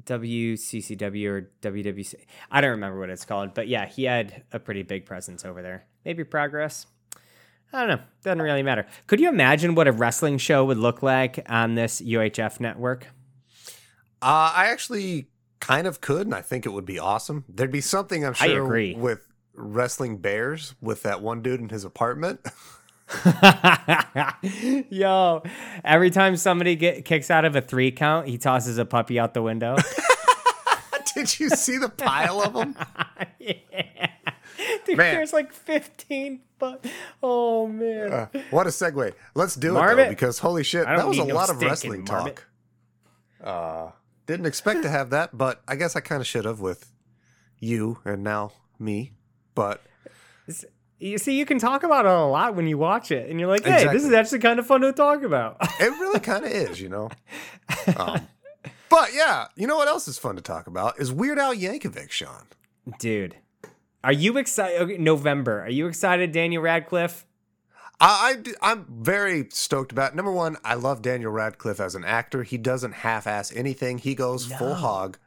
[0.09, 2.15] WCCW or WWC.
[2.51, 5.61] I don't remember what it's called, but yeah, he had a pretty big presence over
[5.61, 5.85] there.
[6.03, 6.87] Maybe Progress.
[7.71, 8.03] I don't know.
[8.23, 8.87] Doesn't really matter.
[9.05, 13.05] Could you imagine what a wrestling show would look like on this UHF network?
[14.21, 15.27] Uh, I actually
[15.59, 17.45] kind of could, and I think it would be awesome.
[17.47, 18.95] There'd be something I'm I sure agree.
[18.95, 22.39] with wrestling bears with that one dude in his apartment.
[24.89, 25.43] Yo,
[25.83, 29.33] every time somebody get, kicks out of a three count, he tosses a puppy out
[29.33, 29.77] the window.
[31.15, 32.75] Did you see the pile of them?
[33.39, 34.11] yeah.
[34.85, 35.15] Dude, Man.
[35.15, 36.85] there's like 15, but
[37.23, 38.11] oh man.
[38.11, 39.13] Uh, what a segue.
[39.33, 42.45] Let's do it though, because holy shit, that was a no lot of wrestling talk.
[43.43, 43.91] Uh,
[44.25, 46.91] didn't expect to have that, but I guess I kind of should have with
[47.59, 49.13] you and now me.
[49.55, 49.81] But
[50.99, 53.49] you see, you can talk about it a lot when you watch it, and you're
[53.49, 55.57] like, hey, this is actually kind of fun to talk about.
[55.79, 57.09] it really kind of is, you know.
[57.95, 58.27] Um,
[58.89, 62.11] but yeah, you know what else is fun to talk about is Weird Al Yankovic,
[62.11, 62.47] Sean.
[62.97, 63.35] Dude,
[64.03, 64.81] are you excited?
[64.81, 65.61] Okay, November.
[65.61, 67.25] Are you excited, Daniel Radcliffe?
[68.01, 70.15] I, I am very stoked about.
[70.15, 72.43] Number one, I love Daniel Radcliffe as an actor.
[72.43, 73.97] He doesn't half-ass anything.
[73.97, 75.17] He goes full hog,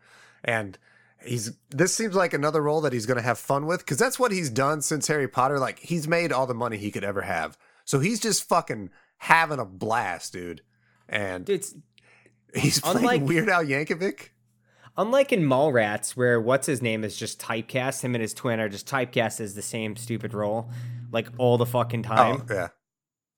[0.43, 0.79] and
[1.25, 1.53] he's.
[1.71, 4.33] This seems like another role that he's going to have fun with because that's what
[4.33, 5.59] he's done since Harry Potter.
[5.59, 9.59] Like he's made all the money he could ever have, so he's just fucking having
[9.59, 10.63] a blast, dude.
[11.09, 11.75] And it's
[12.55, 14.29] he's playing unlike- Weird Al Yankovic.
[14.97, 18.69] unlike in Mallrats, where what's his name is just typecast, him and his twin are
[18.69, 20.71] just typecast as the same stupid role,
[21.11, 22.43] like all the fucking oh, time.
[22.49, 22.69] Oh yeah,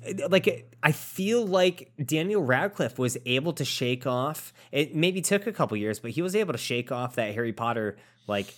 [0.07, 4.53] Uh, like I feel like Daniel Radcliffe was able to shake off.
[4.73, 7.53] It maybe took a couple years, but he was able to shake off that Harry
[7.53, 8.55] Potter like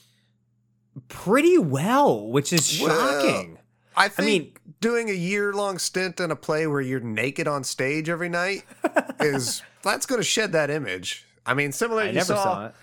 [1.09, 3.59] pretty well, which is Well, shocking.
[3.97, 7.65] I think mean- doing a year long stint in a play where you're naked on
[7.65, 8.65] stage every night
[9.21, 11.25] is that's going to shed that image.
[11.45, 12.03] I mean, similar.
[12.03, 12.75] I you saw, saw it.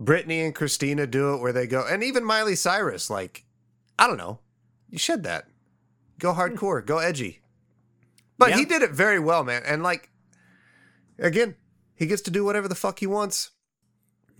[0.00, 3.10] Britney and Christina do it where they go, and even Miley Cyrus.
[3.10, 3.44] Like,
[3.98, 4.40] I don't know,
[4.88, 5.44] you shed that.
[6.18, 6.40] Go hmm.
[6.40, 7.41] hardcore, go edgy.
[8.50, 9.62] But he did it very well, man.
[9.64, 10.10] And like,
[11.18, 11.56] again,
[11.94, 13.50] he gets to do whatever the fuck he wants.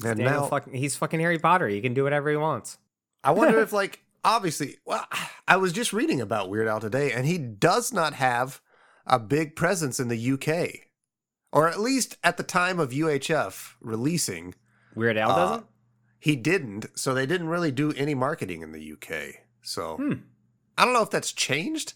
[0.04, 1.68] And Daniel now, fucking, he's fucking Harry Potter.
[1.68, 2.78] He can do whatever he wants.
[3.22, 5.06] I wonder if, like, obviously, well,
[5.46, 8.60] I was just reading about Weird Al today, and he does not have
[9.06, 10.88] a big presence in the UK,
[11.52, 14.54] or at least at the time of UHF releasing,
[14.94, 15.66] Weird Al Uh, doesn't.
[16.18, 16.86] he didn't.
[16.98, 19.42] So they didn't really do any marketing in the UK.
[19.62, 20.12] So Hmm.
[20.76, 21.94] I don't know if that's changed.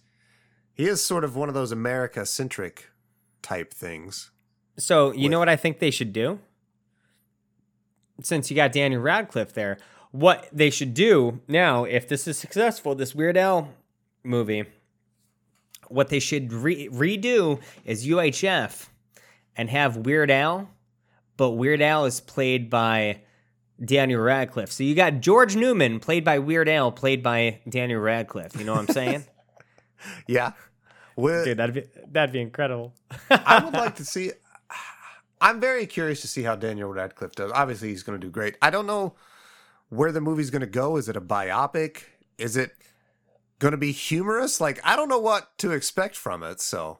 [0.76, 2.90] He is sort of one of those America centric
[3.40, 4.30] type things.
[4.78, 6.38] So you with- know what I think they should do?
[8.22, 9.78] Since you got Daniel Radcliffe there,
[10.10, 13.70] what they should do now, if this is successful, this Weird Al
[14.22, 14.64] movie,
[15.88, 18.88] what they should re- redo is UHF
[19.56, 20.68] and have Weird Al,
[21.36, 23.20] but Weird Al is played by
[23.82, 24.72] Daniel Radcliffe.
[24.72, 28.56] So you got George Newman played by Weird Al, played by Daniel Radcliffe.
[28.58, 29.24] You know what I'm saying?
[30.26, 30.52] Yeah.
[31.16, 32.92] With, Dude, that'd be that'd be incredible.
[33.30, 34.32] I would like to see.
[35.40, 37.52] I'm very curious to see how Daniel Radcliffe does.
[37.52, 38.56] Obviously, he's going to do great.
[38.60, 39.14] I don't know
[39.88, 40.96] where the movie's going to go.
[40.96, 42.02] Is it a biopic?
[42.36, 42.72] Is it
[43.58, 44.60] going to be humorous?
[44.60, 46.60] Like, I don't know what to expect from it.
[46.60, 46.98] So,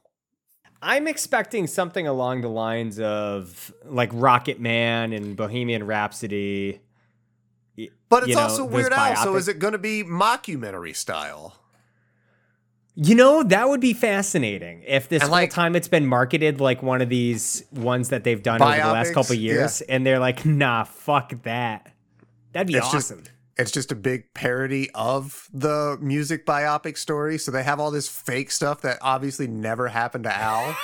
[0.82, 6.80] I'm expecting something along the lines of like Rocketman and Bohemian Rhapsody.
[8.08, 9.16] But it's you know, also Weird Al.
[9.16, 11.56] So, is it going to be mockumentary style?
[12.98, 16.60] You know, that would be fascinating if this And, whole like- time it's been marketed
[16.62, 19.14] like one of these ones that they've done over the last Biopics?
[19.14, 21.92] couple years, and they're like, nah, fuck that.
[22.52, 23.24] That'd be It's just- awesome.
[23.58, 27.38] It's just a big parody of the music biopic story.
[27.38, 30.76] So they have all this fake stuff that obviously never happened to Al.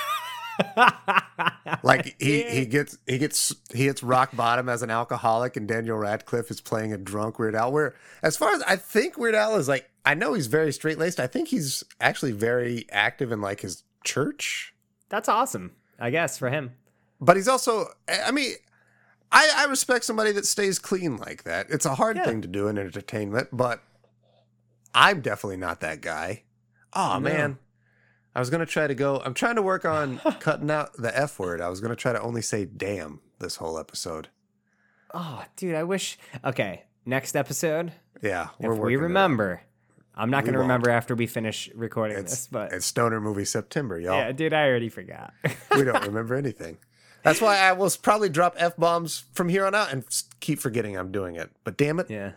[1.83, 5.97] like he he gets he gets he hits rock bottom as an alcoholic, and Daniel
[5.97, 7.71] Radcliffe is playing a drunk Weird Al.
[7.71, 10.97] Where as far as I think Weird Al is like, I know he's very straight
[10.97, 11.19] laced.
[11.19, 14.73] I think he's actually very active in like his church,
[15.09, 16.73] That's awesome, I guess, for him.
[17.21, 17.87] but he's also.
[18.07, 18.53] I mean.
[19.35, 21.65] I, I respect somebody that stays clean like that.
[21.71, 22.25] It's a hard Yeah.
[22.25, 23.81] thing to do in entertainment, but
[24.93, 26.43] I'm definitely not that guy.
[26.93, 27.19] Oh No.
[27.21, 27.57] man.
[28.35, 31.39] I was gonna try to go I'm trying to work on cutting out the F
[31.39, 31.61] word.
[31.61, 34.27] I was gonna try to only say damn this whole episode.
[35.15, 36.19] Oh, dude, I wish.
[36.45, 39.01] Okay, next episode, Yeah, if we're we it out.
[39.03, 39.61] remember,
[40.15, 43.45] I'm not going to remember after we finish recording It's this, but it's Stoner Movie
[43.45, 44.17] September, y'all.
[44.17, 45.33] yeah, dude, I already forgot.
[45.75, 46.77] we don't remember anything.
[47.23, 50.03] That's why I will probably drop f bombs from here on out and
[50.41, 51.49] keep forgetting I'm doing it.
[51.63, 52.33] But damn it, yeah.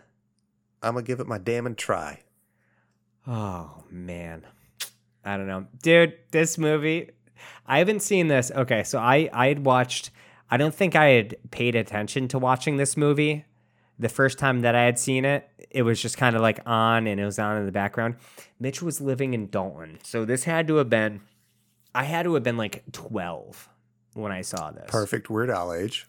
[0.81, 2.21] I'm gonna give it my damn and try.
[3.27, 4.45] Oh man.
[5.25, 5.67] I don't know.
[5.83, 7.09] Dude, this movie
[7.65, 8.49] I haven't seen this.
[8.49, 10.09] Okay, so I I had watched
[10.49, 13.45] I don't think I had paid attention to watching this movie.
[13.99, 17.07] The first time that I had seen it, it was just kind of like on
[17.07, 18.15] and it was on in the background.
[18.59, 19.97] Mitch was living in Dalton.
[20.03, 21.21] So this had to have been
[21.95, 23.69] I had to have been like 12
[24.13, 24.85] when I saw this.
[24.87, 26.07] Perfect Weird Al age.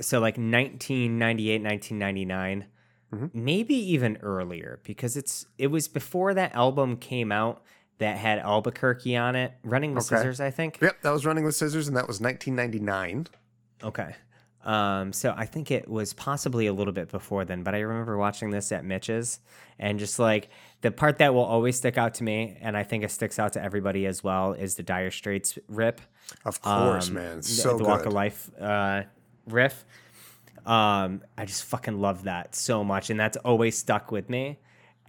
[0.00, 2.66] so like 1998 1999
[3.12, 3.30] Mhm.
[3.34, 7.62] maybe even earlier because it's it was before that album came out
[7.98, 10.16] that had albuquerque on it running with Okay.
[10.16, 13.26] scissors i think Yep, that was Running with Scissors, and that was 1999.
[13.84, 14.16] okay
[14.64, 18.16] um so i think it was possibly a little bit before then but i remember
[18.16, 19.40] watching this at mitch's
[19.78, 20.48] and just like
[20.80, 23.52] the part that will always stick out to me and i think it sticks out
[23.52, 26.00] to everybody as well is the dire straits rip
[26.44, 27.36] Of course, um, man.
[27.38, 27.86] the- So the good.
[27.86, 29.02] Walk of Life uh,
[29.46, 29.84] riff.
[30.64, 34.58] Um, I just fucking love that so much, and that's always stuck with me.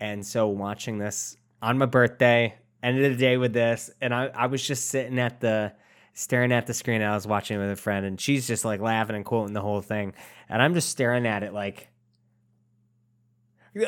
[0.01, 4.25] And so watching this on my birthday, end of the day with this, and I,
[4.35, 5.71] I was just sitting at the
[6.15, 7.03] staring at the screen.
[7.03, 9.61] I was watching it with a friend, and she's just like laughing and quoting the
[9.61, 10.15] whole thing,
[10.49, 11.89] and I'm just staring at it like.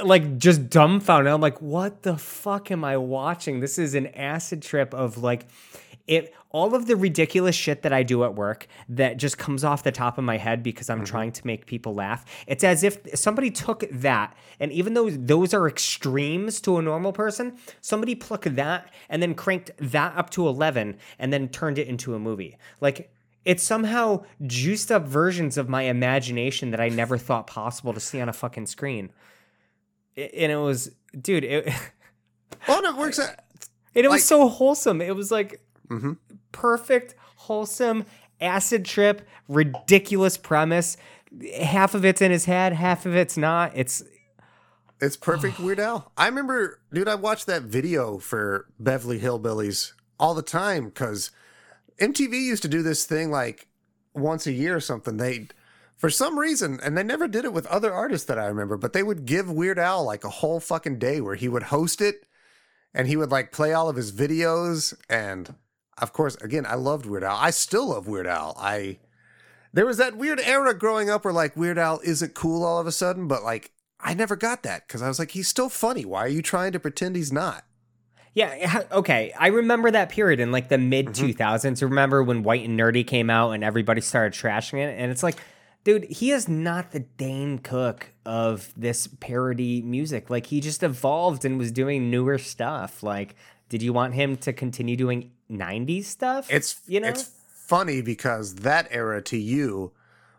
[0.04, 1.32] Like just dumbfounded.
[1.32, 3.62] I'm like, what the fuck am I watching?
[3.62, 5.48] This is an acid trip of like
[6.08, 9.84] it all of the ridiculous shit that I do at work that just comes off
[9.84, 11.06] the top of my head because I'm mm-hmm.
[11.06, 12.26] trying to make people laugh.
[12.48, 17.12] It's as if somebody took that, and even though those are extremes to a normal
[17.12, 21.88] person, somebody plucked that and then cranked that up to 11 and then turned it
[21.88, 22.58] into a movie.
[22.80, 23.12] Like,
[23.44, 28.20] it's somehow juiced up versions of my imagination that I never thought possible to see
[28.20, 29.12] on a fucking screen.
[30.18, 30.92] And it was,
[31.22, 31.72] dude, it,
[32.68, 33.20] Oh no, it works.
[33.20, 33.36] Out.
[33.96, 35.02] and it was so wholesome.
[35.02, 36.18] It was like, Mhm.
[36.52, 38.06] perfect, wholesome
[38.42, 40.98] acid trip, ridiculous premise.
[41.62, 43.72] Half of it's in his head, half of it's not.
[43.76, 44.04] It's
[45.00, 46.12] It's perfect Weird Al.
[46.18, 51.30] I remember, dude, I watched that video for Beverly Hillbillies all the time because
[52.00, 53.68] MTV used to do this thing like
[54.16, 55.18] once a year or something.
[55.18, 55.50] They,
[55.96, 58.94] for some reason, and they never did it with other artists that I remember, but
[58.94, 62.26] they would give Weird Al like a whole fucking day where he would host it
[62.94, 64.96] and he would like play all of his videos.
[65.08, 65.54] And
[65.98, 67.36] of course, again, I loved Weird Al.
[67.36, 68.56] I still love Weird Al.
[68.60, 69.00] I,
[69.74, 72.88] there was that weird era growing up where like Weird Al isn't cool all of
[72.88, 76.06] a sudden, but like I never got that because I was like, he's still funny.
[76.06, 77.64] Why are you trying to pretend he's not?
[78.38, 79.34] yeah, okay.
[79.40, 81.26] I remember that period in like the mid mm-hmm.
[81.26, 81.82] 2000s.
[81.82, 84.96] Remember when White and Nerdy came out and everybody started trashing it?
[85.00, 85.38] And it's like,
[85.84, 90.30] dude, he is not the Dane Cook of this parody music.
[90.30, 93.02] Like, he just evolved and was doing newer stuff.
[93.02, 93.36] Like,
[93.70, 96.48] did you want him to continue doing 90s stuff?
[96.52, 97.08] It's you know?
[97.10, 99.92] it's funny because that era to you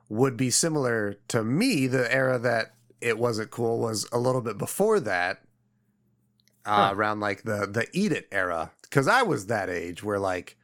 [0.09, 1.87] would be similar to me.
[1.87, 5.43] The era that it wasn't cool was a little bit before that,
[6.65, 6.95] uh, Huh.
[6.95, 8.73] around like the the Eat It era.
[8.83, 10.57] Because I was that age where like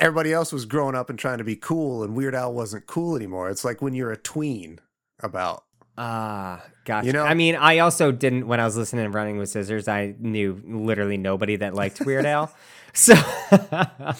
[0.00, 3.14] everybody else was growing up and trying to be cool, and Weird Al wasn't cool
[3.16, 3.48] anymore.
[3.50, 4.80] It's like when you're a tween
[5.20, 5.64] about
[5.98, 7.06] Ah, gotcha.
[7.06, 9.88] You know- I mean, I also didn't when I was listening to Running with Scissors.
[9.88, 12.50] I knew literally nobody that liked Weird Al.
[12.94, 14.16] So that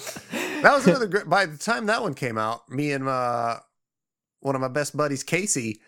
[0.63, 1.29] was another great.
[1.29, 3.59] By the time that one came out, me and uh,
[4.39, 5.79] one of my best buddies, Casey,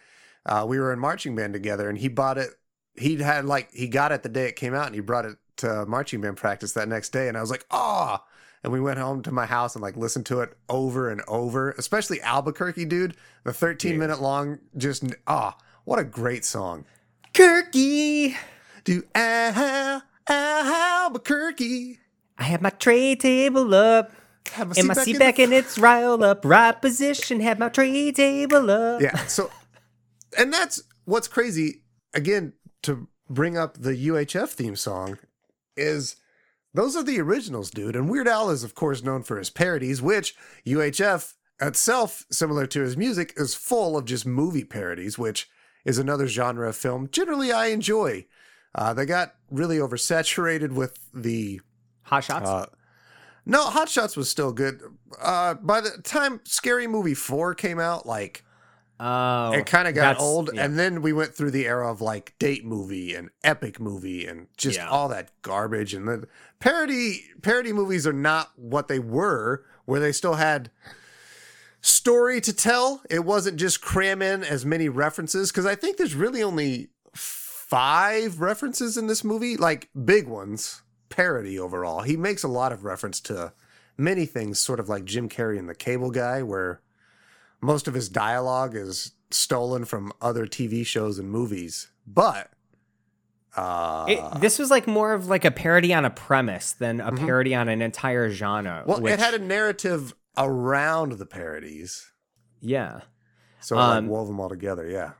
[0.45, 2.49] uh, we were in marching band together, and he bought it.
[2.95, 5.37] He had like he got it the day it came out, and he brought it
[5.57, 8.19] to marching band practice that next day, and I was like, oh.
[8.63, 11.71] And we went home to my house and like listened to it over and over,
[11.77, 13.15] especially Albuquerque, dude.
[13.43, 16.85] The 13 minute long, just ah, what a great song.
[17.31, 18.35] Kirky,
[18.83, 21.99] Do Al, Albuquerque.
[22.37, 24.11] I have my tray table up
[24.53, 26.43] Have a and my seat seat back back and it's riled up.
[26.45, 29.01] Right position, have my tray table up.
[29.01, 29.49] yeah so
[30.37, 31.81] and that's what's crazy
[32.13, 35.17] again to bring up the uhf theme song
[35.75, 36.15] is
[36.73, 40.01] those are the originals dude and weird al is of course known for his parodies
[40.01, 40.35] which
[40.67, 45.49] uhf itself similar to his music is full of just movie parodies which
[45.85, 48.25] is another genre of film generally i enjoy
[48.75, 51.61] uh, they got really oversaturated with the
[52.05, 52.49] Hot shots.
[52.49, 52.65] uh,
[53.47, 54.81] no, Hot Shots was still good.
[55.21, 58.43] Uh, by the time Scary Movie 4 came out, like,
[58.99, 60.49] oh, it kind of got old.
[60.53, 60.65] yeah.
[60.65, 64.47] And then we went through the era of like date movie and epic movie and
[64.57, 64.87] just Yeah.
[64.89, 65.93] all that garbage.
[65.93, 66.27] And the
[66.59, 70.71] parody parody movies are not what they were, where they still had
[71.81, 73.01] story to tell.
[73.09, 78.39] It wasn't just cram in as many references because I think there's really only five
[78.41, 82.01] references in this movie, like big ones, parody overall.
[82.01, 83.53] He makes a lot of reference to
[83.97, 86.81] many things, sort of like Jim Carrey in The Cable Guy, where
[87.61, 91.89] most of his dialogue is stolen from other TV shows and movies.
[92.05, 92.51] But
[93.55, 97.11] uh, It, this was like more of like a parody on a premise than a
[97.11, 98.83] parody on an entire genre.
[98.85, 102.11] well, which, it had a narrative around the parodies,
[102.59, 103.01] yeah.
[103.61, 104.87] so it Um, like wove them all together.
[104.87, 105.11] Yeah.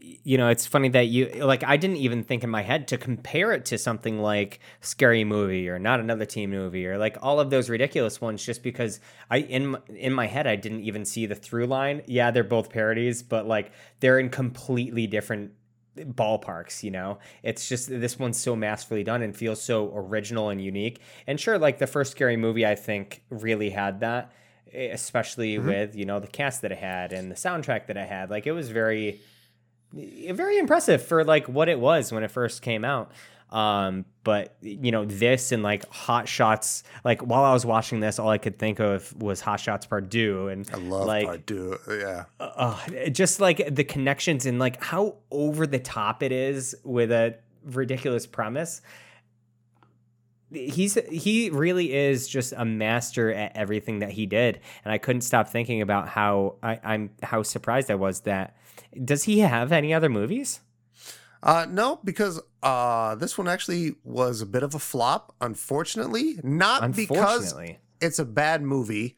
[0.00, 1.62] You know, it's funny that you like.
[1.62, 5.68] I didn't even think in my head to compare it to something like Scary Movie
[5.68, 9.00] or Not Another Teen Movie or like all of those ridiculous ones, just because
[9.30, 12.02] I in my- in my head I didn't even see the through line.
[12.06, 15.52] Yeah, they're both parodies, but like they're in completely different
[15.96, 16.82] ballparks.
[16.82, 21.02] You know, it's just this one's so masterfully done and feels so original and unique.
[21.26, 24.32] And sure, like the first Scary Movie, I think really had that.
[24.74, 25.68] Especially mm-hmm.
[25.68, 28.46] with you know the cast that it had and the soundtrack that it had, like
[28.46, 29.20] it was very
[29.92, 33.12] very impressive for like what it was when it first came out.
[33.50, 38.18] Um, but you know, this and like Hot Shots, like while I was watching this,
[38.18, 41.46] all I could think of was Hot Shots Part Deux, and I love like part
[41.46, 41.78] two.
[41.88, 42.24] Yeah.
[42.40, 42.76] uh,
[43.12, 48.26] just like the connections and like how over the top it is with a ridiculous
[48.26, 48.82] premise.
[50.52, 55.22] He's he really is just a master at everything that he did, and I couldn't
[55.22, 58.56] stop thinking about how I, I'm how surprised I was that.
[59.04, 60.60] Does he have any other movies?
[61.42, 66.38] Uh, no, because uh, this one actually was a bit of a flop, unfortunately.
[66.42, 67.54] Not because
[68.00, 69.16] it's a bad movie.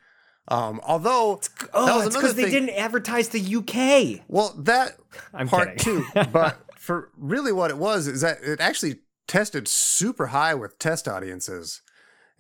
[0.49, 4.25] Um, although that oh, was it's because they didn't advertise the UK.
[4.29, 4.97] Well, that
[5.35, 6.05] I'm part kidding.
[6.13, 10.79] two, but for really what it was is that it actually tested super high with
[10.79, 11.83] test audiences.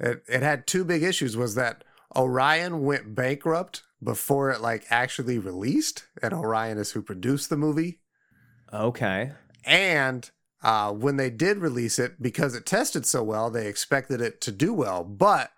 [0.00, 1.36] It it had two big issues.
[1.36, 1.84] Was that
[2.16, 8.00] Orion went bankrupt before it like actually released, and Orion is who produced the movie.
[8.72, 9.32] Okay.
[9.64, 10.30] And
[10.62, 14.52] uh, when they did release it, because it tested so well, they expected it to
[14.52, 15.04] do well.
[15.04, 15.50] But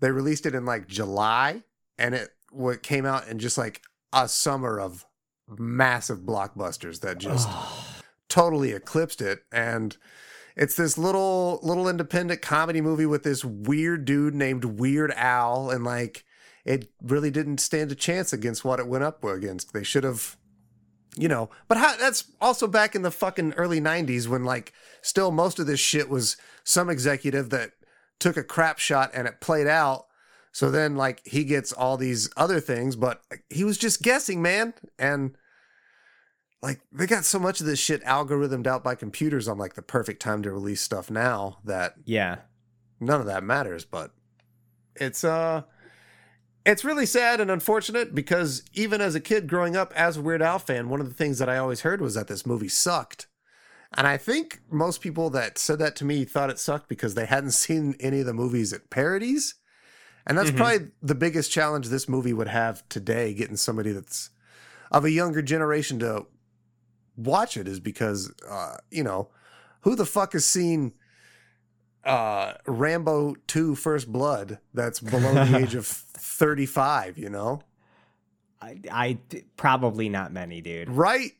[0.00, 1.62] they released it in like July,
[1.98, 5.04] and it what came out in just like a summer of
[5.58, 7.48] massive blockbusters that just
[8.28, 9.40] totally eclipsed it.
[9.52, 9.96] And
[10.56, 15.84] it's this little little independent comedy movie with this weird dude named Weird Al, and
[15.84, 16.24] like
[16.70, 19.72] it really didn't stand a chance against what it went up against.
[19.72, 20.36] They should have
[21.16, 25.32] you know but how, that's also back in the fucking early 90s when like still
[25.32, 27.72] most of this shit was some executive that
[28.20, 30.06] took a crap shot and it played out
[30.52, 34.72] so then like he gets all these other things but he was just guessing man
[35.00, 35.34] and
[36.62, 39.82] like they got so much of this shit algorithmed out by computers on like the
[39.82, 42.36] perfect time to release stuff now that Yeah.
[43.00, 44.12] none of that matters but
[44.94, 45.62] it's uh
[46.66, 50.42] it's really sad and unfortunate because even as a kid growing up as a Weird
[50.42, 53.26] Al fan, one of the things that I always heard was that this movie sucked.
[53.96, 57.26] And I think most people that said that to me thought it sucked because they
[57.26, 59.54] hadn't seen any of the movies it parodies.
[60.26, 60.56] And that's Mhm.
[60.58, 64.30] probably the biggest challenge this movie would have today, getting somebody that's
[64.92, 66.26] of a younger generation to
[67.16, 69.30] watch it, is because, uh, you know,
[69.80, 70.92] who the fuck has seen
[72.04, 77.60] uh Rambo 2 First Blood that's below the age of 35, you know?
[78.62, 79.18] I, I
[79.56, 80.90] probably not many, dude.
[80.90, 81.32] Right?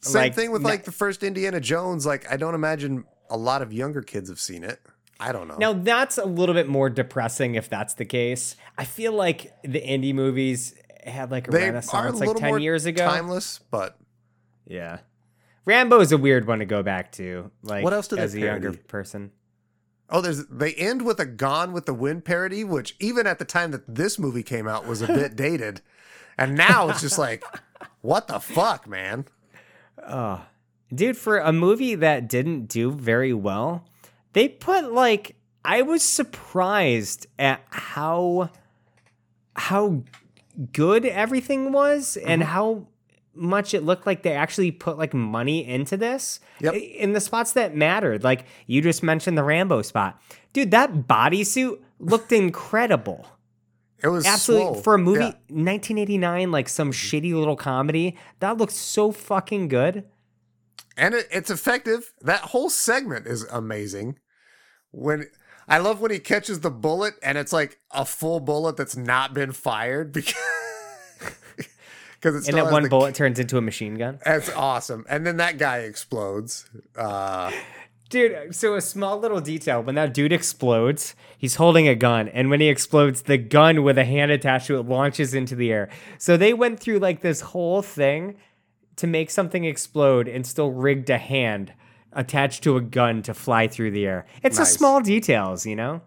[0.00, 2.04] Same Like, thing with like the first Indiana Jones.
[2.06, 4.80] Like, I don't imagine a lot of younger kids have seen it.
[5.20, 5.56] I don't know.
[5.58, 8.56] Now that's a little bit more depressing if that's the case.
[8.76, 10.74] I feel like the Indy movies
[11.04, 13.06] had like a they are a renaissance like ten more years ago.
[13.06, 13.96] timeless, but
[14.66, 14.98] Yeah,
[15.66, 17.50] Rambo is a weird one to go back to.
[17.62, 19.30] Like What else do they as a younger person?
[20.10, 23.44] Oh, there's they end with a Gone with the Wind parody, which even at the
[23.44, 25.80] time that this movie came out was a bit dated,
[26.38, 27.44] and now it's just like,
[28.00, 29.26] what the fuck, man?
[30.06, 30.44] Oh,
[30.94, 33.84] dude, for a movie that didn't do very well,
[34.32, 38.50] they put like I was surprised at how
[39.56, 40.02] how
[40.72, 42.50] good everything was and Mm-hmm.
[42.50, 42.86] how
[43.36, 46.74] much it looked like they actually put like money into this Yep.
[46.74, 48.22] In the spots that mattered.
[48.24, 50.20] Like you just mentioned the Rambo spot.
[50.52, 53.26] Dude, that bodysuit looked incredible.
[54.02, 55.30] It was Absolutely for a movie Yeah.
[55.48, 60.04] 1989 like some shitty little comedy, that looks so fucking good.
[60.96, 62.12] and it, it's effective.
[62.20, 64.18] That whole segment is amazing.
[64.92, 65.26] When
[65.66, 69.34] I love when he catches the bullet and it's like a full bullet that's not
[69.34, 70.34] been fired because
[72.24, 74.18] because it's and that one bullet turns into a machine gun.
[74.24, 75.04] That's awesome.
[75.10, 76.64] And then that guy explodes.
[76.96, 77.52] Uh,
[78.10, 82.48] Dude, so a small little detail when that dude explodes, he's holding a gun, and
[82.48, 85.88] when he explodes, the gun with a hand attached to it launches into the air.
[86.18, 88.36] So they went through like this whole thing
[88.96, 91.72] to make something explode and still rigged a hand
[92.12, 94.26] attached to a gun to fly through the air.
[94.42, 94.68] It's Nice.
[94.70, 96.00] the small details, you know?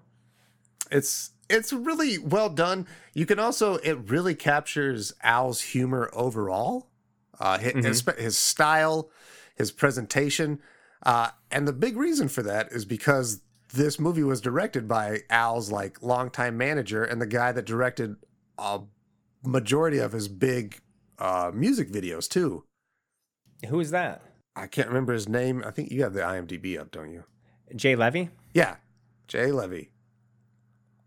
[0.90, 2.88] It's it's really well done.
[3.14, 6.88] You can also it really captures Al's humor overall,
[7.40, 9.10] uh, his, his, his style,
[9.56, 10.60] his presentation,
[11.04, 13.42] uh, and the big reason for that is because
[13.74, 18.16] this movie was directed by Al's like longtime manager and the guy that directed
[18.58, 18.82] a
[19.44, 20.80] majority of his big
[21.20, 22.64] uh, music videos too.
[23.68, 24.22] Who is that?
[24.56, 25.64] I can't remember his name.
[25.66, 27.24] I think you have the IMDb up, don't you?
[27.76, 28.30] Jay Levey?
[28.54, 28.78] Yeah,
[29.28, 29.92] Jay Levey.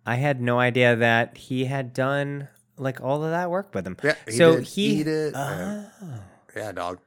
[0.07, 3.97] I had no idea that he had done like all of that work with him.
[4.03, 5.85] Yeah, he so did he Eat It, Oh,
[6.57, 6.99] yeah, dog.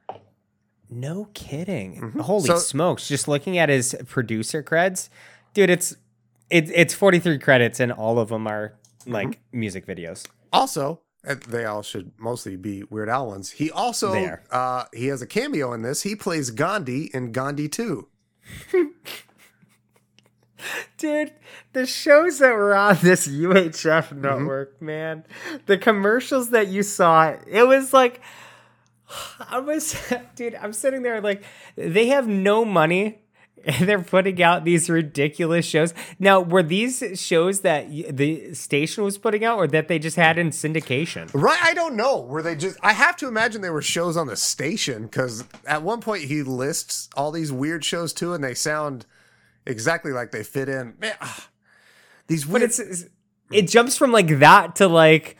[0.88, 2.00] no kidding.
[2.14, 2.20] Mhm.
[2.20, 3.08] Holy So- smokes.
[3.08, 5.08] Just looking at his producer creds,
[5.52, 5.96] dude, it's
[6.50, 8.74] it, it's 43 credits and all of them are
[9.06, 9.58] like Mm-hmm.
[9.60, 10.24] music videos.
[10.52, 11.00] Also,
[11.48, 13.50] they all should mostly be Weird Al ones.
[13.52, 14.14] He also
[14.50, 16.02] uh he has a cameo in this.
[16.02, 18.06] He plays Gandhi in Gandhi 2.
[20.98, 21.32] Dude,
[21.72, 24.20] the shows that were on this UHF Mm-hmm.
[24.20, 25.24] network, man,
[25.66, 28.20] the commercials that you saw, it was like,
[29.50, 29.96] I was,
[30.36, 31.42] dude, I'm sitting there like,
[31.76, 33.20] they have no money.
[33.66, 35.94] And they're putting out these ridiculous shows.
[36.18, 40.36] Now, were these shows that the station was putting out or that they just had
[40.36, 41.30] in syndication?
[41.32, 42.20] Right, I don't know.
[42.20, 45.82] Were they just I have to imagine they were shows on the station cuz at
[45.82, 49.06] one point he lists all these weird shows too and they sound
[49.66, 50.94] exactly like they fit in.
[50.98, 51.48] Man, ah,
[52.26, 53.04] these But it's, it's-
[53.50, 55.36] it jumps from like that to like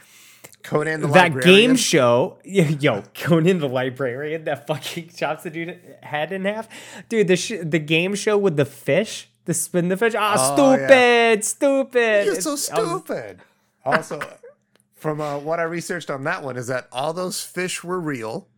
[0.62, 1.42] Conan the that Librarian.
[1.70, 6.68] game show, yo, Conan the librarian that fucking chops the dude head in half,
[7.08, 7.28] dude.
[7.28, 10.14] The sh- the game show with the fish, the spin the fish.
[10.16, 12.26] Ah, Oh, stupid, stupid.
[12.26, 13.40] You're so It's- was- stupid.
[13.84, 14.20] Also,
[14.94, 18.48] from uh, what I researched on that one is that all those fish were real.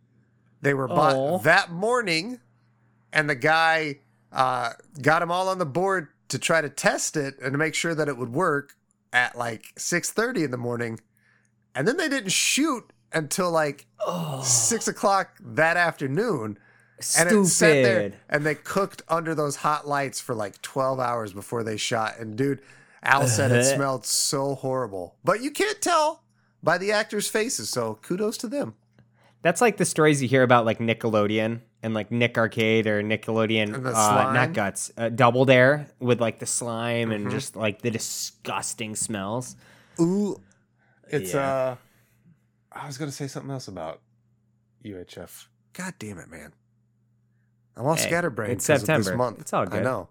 [0.61, 1.37] They were bought Aw.
[1.39, 2.39] that morning,
[3.13, 3.99] and the guy
[4.31, 4.71] uh,
[5.01, 7.95] got them all on the board to try to test it and to make sure
[7.95, 8.73] that it would work
[9.13, 10.99] at like six thirty in the morning,
[11.73, 13.85] and then they didn't shoot until like
[14.43, 16.57] six o'clock that afternoon.
[17.17, 18.19] And it sat there, Stupid.
[18.27, 22.17] and they cooked under those hot lights for like 12 hours before they shot.
[22.19, 22.59] And dude,
[23.03, 25.15] Al said it smelled so horrible.
[25.23, 26.23] But you can't tell
[26.63, 28.73] by the actors' faces, so kudos to them.
[29.43, 33.73] That's like the stories you hear about like Nickelodeon and like Nick Arcade or Nickelodeon,
[33.85, 37.23] uh, not guts, uh, Double Dare with like the slime Mm-hmm.
[37.23, 39.55] and just like the disgusting smells.
[39.99, 40.41] Ooh.
[41.09, 41.49] It's, Yeah.
[41.49, 41.75] uh,
[42.71, 44.01] I was going to say something else about
[44.83, 45.47] UHF.
[45.73, 46.53] God damn it, man.
[47.75, 49.17] I'm all Hey, scatterbrained it's 'cause of this September.
[49.17, 49.39] month.
[49.41, 49.81] It's all good.
[49.81, 50.09] I know.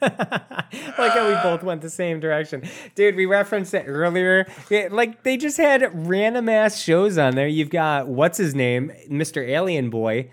[0.00, 2.62] Like how we both went the same direction.
[2.94, 4.46] Dude, we referenced it earlier.
[4.90, 7.48] Like they just had random ass shows on there.
[7.48, 8.92] You've got what's his name?
[9.10, 9.46] Mr.
[9.46, 10.30] Alien Boy.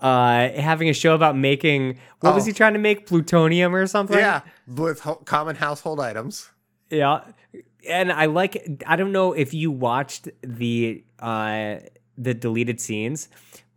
[0.00, 2.46] Uh, having a show about making what was Oh.
[2.46, 4.16] he trying to make plutonium or something?
[4.16, 6.50] Yeah, with ho- common household items.
[6.88, 7.20] Yeah.
[7.86, 11.76] And I like I don't know if you watched the uh
[12.16, 13.28] the deleted scenes,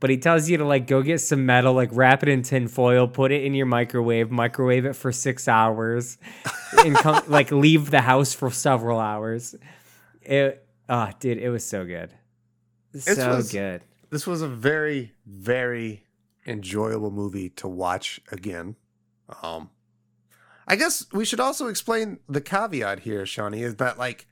[0.04, 2.68] but he tells you to like go get some metal, like wrap it in tin
[2.68, 6.18] foil, put it in your microwave, microwave it for six hours,
[6.80, 9.56] and come like leave the house for several hours.
[10.22, 12.14] It ah dude, it was so good.
[13.00, 13.82] So was- good.
[14.10, 16.04] This was a very, very
[16.46, 18.76] enjoyable movie to watch again.
[19.42, 19.70] Um,
[20.68, 24.28] I guess we should also explain the caveat here, Shawnee, is that like,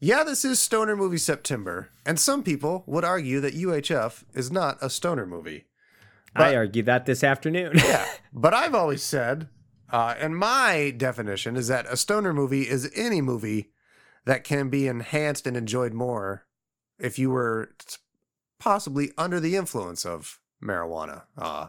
[0.00, 4.78] yeah, this is Stoner Movie September, and some people would argue that UHF is not
[4.80, 5.66] a stoner movie.
[6.36, 7.72] I argued that this afternoon.
[7.76, 9.48] Yeah, but I've always said,
[9.90, 13.70] uh, and my definition is that a stoner movie is any movie
[14.24, 16.46] that can be enhanced and enjoyed more
[16.98, 17.74] if you were
[18.60, 21.22] possibly under the influence of marijuana.
[21.36, 21.68] Uh,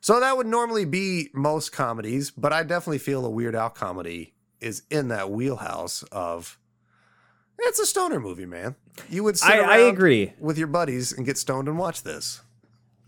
[0.00, 4.34] so that would normally be most comedies, but I definitely feel a Weird Al comedy
[4.60, 6.58] is in that wheelhouse of
[7.68, 8.76] it's a stoner movie, man.
[9.08, 10.32] You would sit I, I agree.
[10.38, 12.42] with your buddies and get stoned and watch this.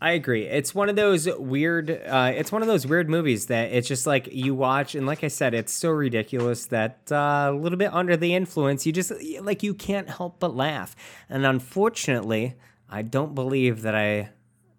[0.00, 0.46] I agree.
[0.46, 1.88] It's one of those weird.
[1.88, 5.22] Uh, it's one of those weird movies that it's just like you watch, and like
[5.22, 9.12] I said, it's so ridiculous that uh, a little bit under the influence, you just
[9.40, 10.96] like you can't help but laugh.
[11.28, 12.56] And unfortunately,
[12.90, 14.30] I don't believe that I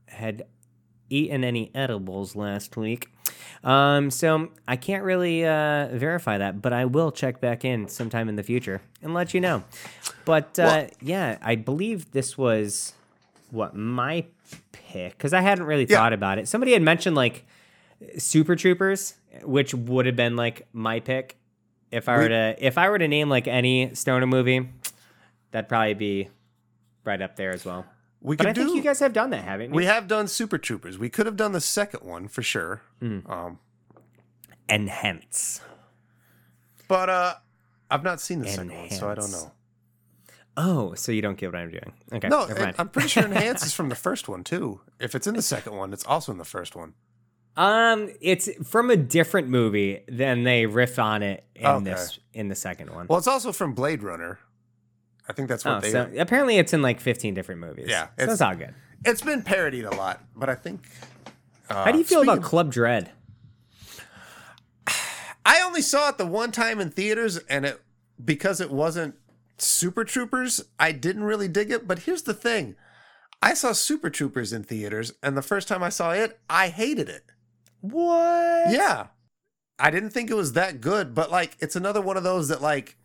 [0.08, 0.46] had
[1.10, 3.13] eaten any edibles last week.
[3.64, 8.28] Um, so I can't really uh, verify that, but I will check back in sometime
[8.30, 9.64] in the future and let you know.
[10.26, 12.94] But uh, Well- yeah, I believe this was
[13.52, 14.26] what my
[14.72, 15.98] pick because I hadn't really Yeah.
[15.98, 16.48] thought about it.
[16.48, 17.46] Somebody had mentioned like
[18.18, 21.38] Super Troopers, which would have been like my pick
[21.92, 24.70] if I were We- to if I were to name like any stoner movie.
[25.52, 26.30] That'd probably be
[27.06, 27.86] right up there as well.
[28.24, 29.76] We But I think you guys have done that, haven't you?
[29.76, 30.98] we have done Super Troopers.
[30.98, 32.82] We could have done the second one for sure.
[33.02, 33.30] Mm.
[33.30, 33.60] Um,
[34.70, 35.60] and hence.
[36.88, 37.34] but uh,
[37.92, 39.52] I've not seen the second one, so I don't know.
[40.56, 41.94] Oh, so you don't get what I'm doing?
[42.14, 42.48] Okay, No,
[42.78, 44.80] I'm pretty sure Enhance is from the first one too.
[45.00, 46.94] If it's in the second one, it's also in the first one.
[47.58, 50.04] Um, it's from a different movie.
[50.08, 51.84] than they riff on it in Okay.
[51.86, 53.08] this in the second one.
[53.10, 54.40] Well, it's also from Blade Runner.
[55.28, 55.92] I think that's what oh, they.
[55.92, 57.88] so apparently it's in like 15 different movies.
[57.90, 58.74] Yeah, so it's- it's all good.
[59.06, 60.88] It's been parodied a lot, but I think.
[61.70, 63.12] Uh, How do you feel about Club Dread?
[65.46, 67.82] I only saw it the one time in theaters, and it
[68.24, 69.16] because it wasn't
[69.58, 71.88] Super Troopers, I didn't really dig it.
[71.88, 72.76] But here's the thing:
[73.42, 77.10] I saw Super Troopers in theaters, and the first time I saw it, I hated
[77.10, 77.24] it.
[77.82, 78.72] What?
[78.72, 79.08] Yeah.
[79.80, 82.62] I didn't think it was that good, but like it's another one of those that
[82.62, 82.96] like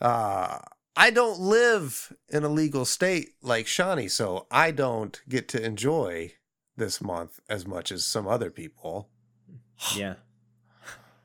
[0.00, 0.58] uh
[0.96, 6.32] I don't live in a legal state like Shawnee, so I don't get to enjoy
[6.76, 9.08] this month as much as some other people.
[9.96, 10.14] Yeah.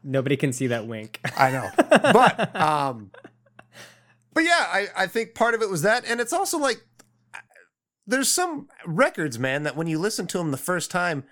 [0.03, 1.19] Nobody can see that wink.
[1.37, 1.69] I know.
[1.77, 3.11] but um
[4.33, 6.83] but yeah, I I think part of it was that and it's also like
[8.07, 11.25] there's some records, man, that when you listen to them the first time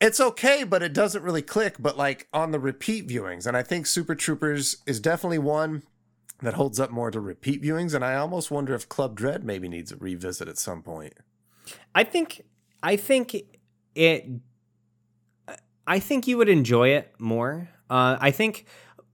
[0.00, 1.76] it's okay, but it doesn't really click.
[1.78, 5.82] But like on the repeat viewings, and I think Super Troopers is definitely one
[6.42, 7.94] that holds up more to repeat viewings.
[7.94, 11.14] And I almost wonder if Club Dread maybe needs a revisit at some point.
[11.94, 12.42] I think
[12.82, 13.34] I think
[13.94, 14.26] it
[15.86, 17.68] I think you would enjoy it more.
[17.88, 18.66] Uh, I think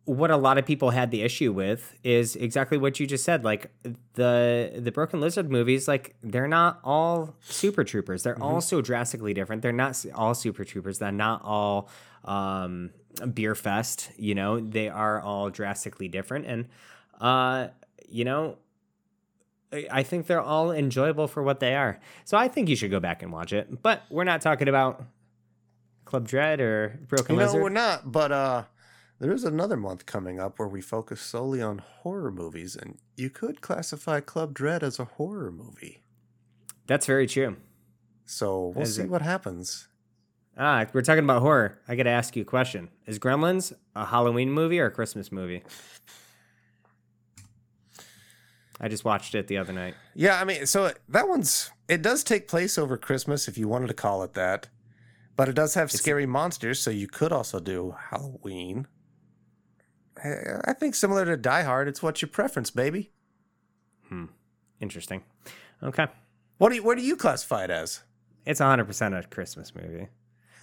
[0.04, 3.44] what a lot of people had the issue with is exactly what you just said.
[3.44, 3.72] Like
[4.14, 8.22] the the Broken Lizard movies, like they're not all Super Troopers.
[8.22, 9.62] They're all so drastically different.
[9.62, 11.00] They're not all Super Troopers.
[11.00, 11.88] They're not all
[12.24, 14.10] um, Beerfest.
[14.16, 16.46] You know, they are all drastically different.
[16.46, 16.66] And
[17.20, 17.68] uh,
[18.08, 18.56] you know,
[19.90, 21.98] I think they're all enjoyable for what they are.
[22.24, 23.82] So I think you should go back and watch it.
[23.82, 25.04] But we're not talking about
[26.04, 27.62] Club Dread or Broken know, Lizard.
[27.62, 28.64] we're not, but uh
[29.18, 33.30] there is another month coming up where we focus solely on horror movies, and you
[33.30, 36.02] could classify Club Dread as a horror movie.
[36.86, 37.56] That's very true.
[38.26, 39.08] So we'll Is see it?
[39.08, 39.88] what happens.
[40.58, 41.78] Ah, we're talking about horror.
[41.88, 42.88] I got to ask you a question.
[43.06, 45.62] Is Gremlins a Halloween movie or a Christmas movie?
[48.80, 49.94] I just watched it the other night.
[50.14, 53.86] Yeah, I mean, so that one's it does take place over Christmas if you wanted
[53.88, 54.68] to call it that,
[55.36, 58.86] but it does have scary monsters, so you could also do Halloween.
[60.22, 63.12] I- think similar to Die Hard, it's what's your preference, baby.
[64.08, 64.26] Hmm.
[64.80, 65.22] Interesting.
[65.82, 66.06] Okay.
[66.58, 68.02] What do you, where do you classify it as?
[68.46, 70.08] It's 100% a Christmas movie.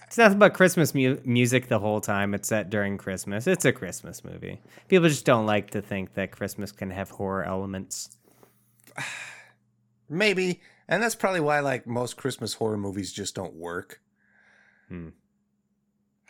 [0.06, 2.34] It's nothing but Christmas mu- music the whole time.
[2.34, 3.46] It's set during Christmas.
[3.46, 4.60] It's a Christmas movie.
[4.88, 8.16] People just don't like to think that Christmas can have horror elements.
[10.08, 14.00] Maybe, and that's probably why like most Christmas horror movies just don't work.
[14.88, 15.08] Hmm.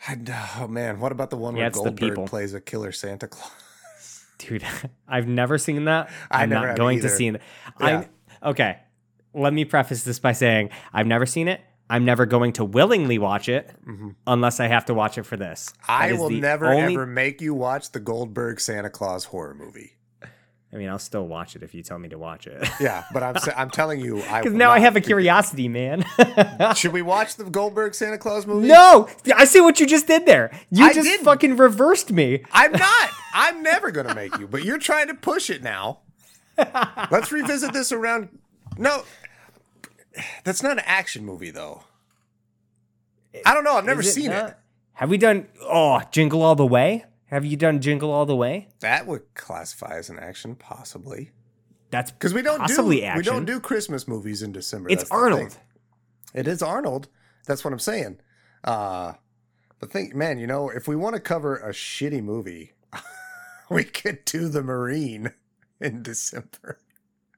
[0.07, 0.17] I,
[0.57, 4.25] oh man, what about the one Yeah, where Goldberg plays a killer Santa Claus?
[4.37, 4.63] Dude,
[5.07, 6.09] I've never seen that.
[6.31, 7.41] I'm not going to see it.
[7.79, 8.05] Yeah.
[8.43, 8.79] I okay.
[9.33, 11.61] Let me preface this by saying I've never seen it.
[11.89, 14.09] I'm never going to willingly watch it mm-hmm.
[14.25, 15.71] unless I have to watch it for this.
[15.87, 19.93] I will never only- ever make you watch the Goldberg Santa Claus horror movie.
[20.73, 22.67] I mean, I'll still watch it if you tell me to watch it.
[22.81, 26.03] Yeah, but I'm I'm telling you, I Because now I have a curiosity, man.
[26.75, 28.67] Should we watch the Goldberg Santa Claus movie?
[28.67, 30.51] no, I see what you just did there.
[30.71, 31.23] You I just didn't.
[31.23, 32.43] fucking reversed me.
[32.51, 33.09] I'm not.
[33.33, 35.99] I'm never going to make you, but you're trying to push it now.
[37.11, 38.37] Let's revisit this around.
[38.77, 39.03] No,
[40.43, 41.83] that's not an action movie, though.
[43.45, 43.73] I don't know.
[43.73, 44.49] I've never Is seen not?
[44.51, 44.57] it.
[44.93, 45.47] Have we done?
[45.61, 47.05] Oh, Jingle All the Way.
[47.25, 48.69] Have you done Jingle All the Way?
[48.79, 51.31] That would classify as an action, possibly,
[51.89, 53.17] That's because we don't possibly do action.
[53.17, 54.89] we don't do Christmas movies in December.
[54.89, 55.57] It's That's Arnold.
[56.33, 57.07] It is Arnold.
[57.45, 58.19] That's what I'm saying.
[58.63, 59.13] Uh,
[59.79, 62.71] but think, man, you know, if we want to cover a shitty movie,
[63.69, 65.31] we could do The Marine
[65.81, 66.79] in December.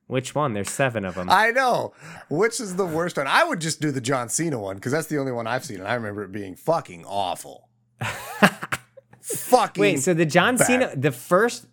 [0.07, 0.53] Which one?
[0.53, 1.29] There's seven of them.
[1.29, 1.93] I know.
[2.29, 3.27] Which is the worst one?
[3.27, 5.79] I would just do the John Cena one because that's the only one I've seen,
[5.79, 7.67] and I remember it being fucking awful.
[9.21, 9.81] fucking.
[9.81, 10.67] Wait, so the John bad.
[10.67, 11.67] Cena, the first.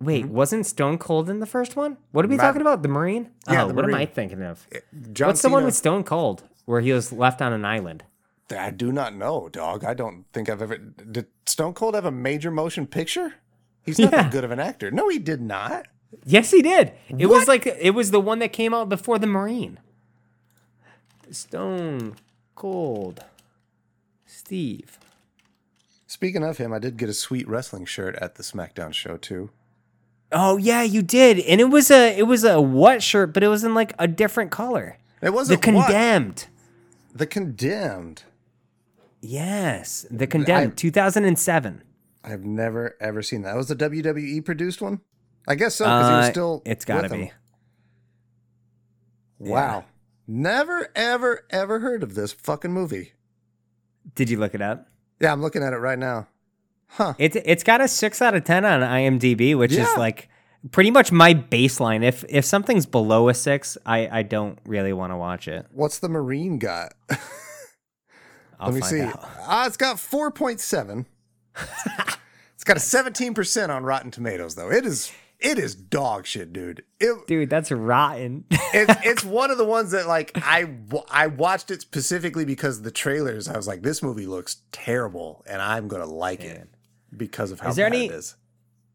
[0.00, 0.32] Wait, mm-hmm.
[0.32, 1.98] wasn't Stone Cold in the first one?
[2.12, 2.82] What are we Matt- talking about?
[2.82, 3.30] The Marine?
[3.50, 4.66] Yeah, oh, the what am I thinking of?
[4.72, 4.78] Eh,
[5.12, 8.04] John What's the one with Stone Cold where he was left on an island?
[8.50, 9.84] I do not know, dog.
[9.84, 10.78] I don't think I've ever.
[10.78, 13.34] Did Stone Cold have a major motion picture?
[13.82, 14.22] He's not Yeah.
[14.22, 14.90] that good of an actor.
[14.90, 15.86] No, he did not.
[16.24, 16.92] Yes, he did.
[17.08, 17.38] It What?
[17.40, 19.78] was like it was the one that came out before the Marine.
[21.30, 22.16] Stone
[22.54, 23.24] Cold.
[24.26, 24.98] Steve.
[26.06, 29.50] Speaking of him, I did get a sweet wrestling shirt at the SmackDown show too.
[30.32, 33.48] Oh yeah, you did, and it was a it was a what shirt, but it
[33.48, 34.98] was in like a different color.
[35.22, 35.86] It The wasn't what?
[35.86, 36.46] condemned.
[37.14, 38.24] The condemned.
[39.20, 40.76] Yes, the condemned.
[40.76, 41.82] Two thousand and seven.
[42.24, 43.56] I've never ever seen that.
[43.56, 45.00] Was the WWE produced one?
[45.48, 46.62] I guess so because he was still.
[46.66, 47.32] Uh, It's got to be.
[49.38, 49.84] Wow.
[50.26, 53.12] Never ever ever heard of this fucking movie.
[54.14, 54.86] Did you look it up?
[55.20, 56.28] Yeah, I'm looking at it right now.
[56.88, 57.14] Huh.
[57.18, 59.90] It's it's got a six out of ten on IMDb, which Yeah.
[59.90, 60.28] is like
[60.70, 62.04] pretty much my baseline.
[62.04, 65.66] If if something's below a six, I I don't really want to watch it.
[65.72, 66.92] What's the Marine got?
[68.60, 69.00] Let me see.
[69.00, 69.18] out.
[69.46, 71.06] Ah, it's got 4.7.
[72.54, 74.70] it's got a 17% on Rotten Tomatoes though.
[74.70, 75.10] It is
[75.40, 76.84] it is dog shit, dude.
[77.00, 78.44] It, Dude, that's rotten.
[78.50, 80.68] it's it's one of the ones that like I
[81.10, 83.48] I watched it specifically because of the trailers.
[83.48, 86.68] I was like, this movie looks terrible, and I'm gonna like it
[87.16, 88.36] because of how Is there bad any- it is.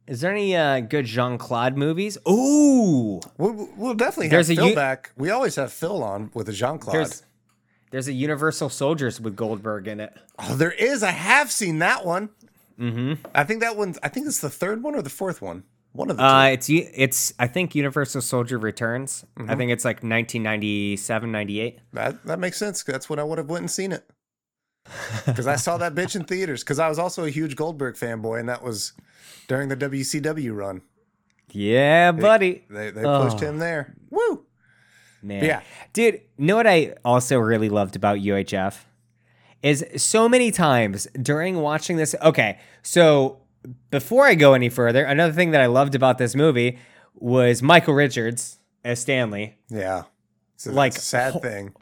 [0.07, 2.15] Is there any uh, good Jean Claude movies?
[2.29, 5.11] Ooh, We'll, we'll definitely There's have Phil u- back.
[5.17, 6.95] We always have Phil on with a Jean Claude.
[6.97, 7.23] there's
[7.89, 10.13] there's a Universal Soldiers with Goldberg in it.
[10.37, 11.01] Oh, there is.
[11.01, 12.29] I have seen that one.
[12.79, 13.25] Mm-hmm.
[13.33, 13.97] I think that one's.
[14.03, 15.63] I think it's the third one or the fourth one.
[15.95, 19.23] One of the Uh, it's it's I think Universal Soldier Returns.
[19.39, 19.49] Mm-hmm.
[19.49, 21.79] I think it's like 1997, 98.
[21.93, 22.83] That that makes sense.
[22.83, 24.03] That's when I would have went and seen it.
[25.25, 26.63] Because I saw that bitch in theaters.
[26.63, 28.93] Because I was also a huge Goldberg fanboy, and that was
[29.47, 30.81] during the WCW run.
[31.51, 32.65] Yeah, buddy.
[32.69, 33.47] They they pushed Oh.
[33.47, 33.95] him there.
[34.11, 34.45] Woo!
[35.23, 35.43] Man.
[35.43, 35.61] Yeah.
[35.93, 38.83] Dude, you know what I also really loved about UHF?
[39.63, 42.13] Is so many times during watching this.
[42.21, 43.39] Okay, so
[43.91, 46.77] before I go any further, another thing that I loved about this movie
[47.15, 49.57] was Michael Richards as Stanley.
[49.69, 50.03] Yeah.
[50.55, 51.73] It's a, Like, it's a sad ho- thing.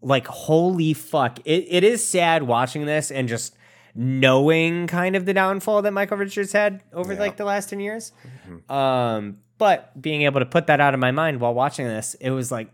[0.00, 1.38] Like, holy fuck.
[1.44, 3.56] It, it is sad watching this and just
[3.94, 7.18] knowing kind of the downfall that Michael Richards had over Yeah.
[7.20, 8.12] like the last 10 years.
[8.68, 12.30] Um, but being able to put that out of my mind while watching this, it
[12.30, 12.70] was like,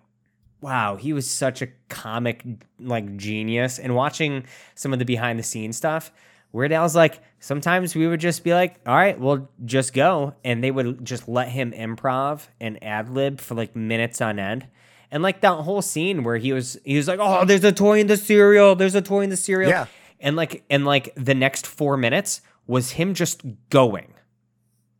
[0.60, 2.44] wow, he was such a comic
[2.78, 3.78] like genius.
[3.78, 6.12] And watching some of the behind the scenes stuff,
[6.52, 10.34] Weird Al's like, sometimes we would just be like, all right, we'll just go.
[10.44, 14.66] And they would just let him improv and ad lib for like minutes on end.
[15.10, 18.00] And like that whole scene where he was he was like, Oh, there's a toy
[18.00, 19.68] in the cereal, there's a toy in the cereal.
[19.70, 19.86] Yeah.
[20.20, 24.14] And like and like the next four minutes was him just going.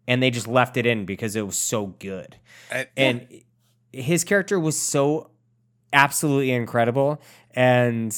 [0.07, 2.37] And they just left it in because it was so good
[2.71, 5.31] uh, And, and his character was so
[5.95, 7.23] absolutely incredible
[7.53, 8.13] and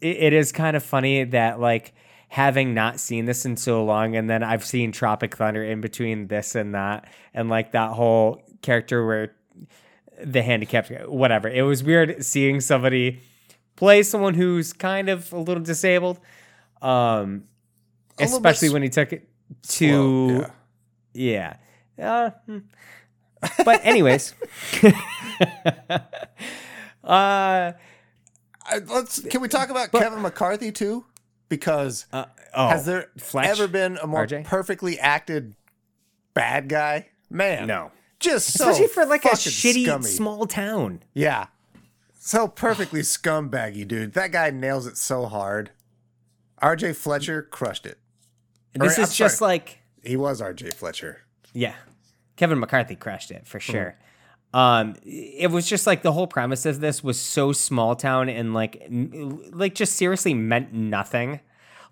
[0.00, 1.92] it, it is kind of funny that like
[2.34, 6.26] having not seen this in so long and then i've seen tropic thunder in between
[6.26, 9.32] this and that and like that whole character where
[10.20, 13.20] the handicapped whatever it was weird seeing somebody
[13.76, 16.18] play someone who's kind of a little disabled
[16.82, 17.44] um
[18.18, 19.28] A especially when he took it
[19.68, 20.44] to
[21.12, 21.58] yeah.
[21.96, 22.10] yeah.
[22.10, 22.58] Uh, hmm.
[23.64, 24.34] but anyways,
[27.04, 27.72] uh,
[28.88, 31.04] let's can we talk about Kevin McCarthy too?
[31.54, 33.46] Because uh, oh, has there Fletch?
[33.48, 34.44] ever been a more RJ?
[34.44, 35.54] perfectly acted
[36.34, 37.08] bad guy?
[37.30, 37.90] Man, no,
[38.20, 40.04] just so especially for like a shitty scummy.
[40.04, 41.02] small town.
[41.14, 41.46] Yeah.
[42.18, 44.14] So perfectly scumbaggy, dude.
[44.14, 45.70] That guy nails it so hard.
[46.62, 47.98] RJ Fletcher crushed it.
[48.72, 49.48] This Or, is I'm just sorry.
[49.48, 51.20] like He was RJ Fletcher.
[51.52, 51.74] yeah,
[52.36, 53.96] Kevin McCarthy crushed it for sure.
[54.54, 58.54] Um, it was just like the whole premise of this was so small town and
[58.54, 61.40] like, n- like just seriously meant nothing.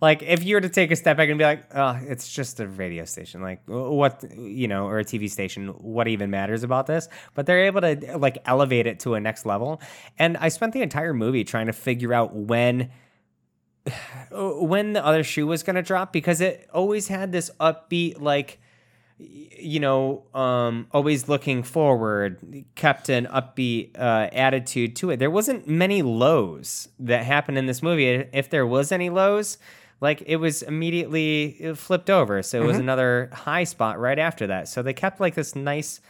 [0.01, 2.61] Like if you were to take a step back and be like, oh, it's just
[2.61, 6.87] a radio station, like what you know, or a TV station, what even matters about
[6.87, 7.09] this?
[7.35, 9.83] But they're able to like elevate it to a next level.
[10.17, 12.91] And I spent the entire movie trying to figure out when
[14.31, 18.61] when the other shoe was going to drop because it always had this upbeat like
[19.59, 25.19] you know um always looking forward kept an upbeat uh attitude to it.
[25.19, 28.07] There wasn't many lows that happened in this movie.
[28.33, 29.59] If there was any lows
[30.01, 32.43] like it was immediately uh, flipped over.
[32.43, 34.67] So it was another high spot right after that.
[34.69, 36.01] So they kept like this nice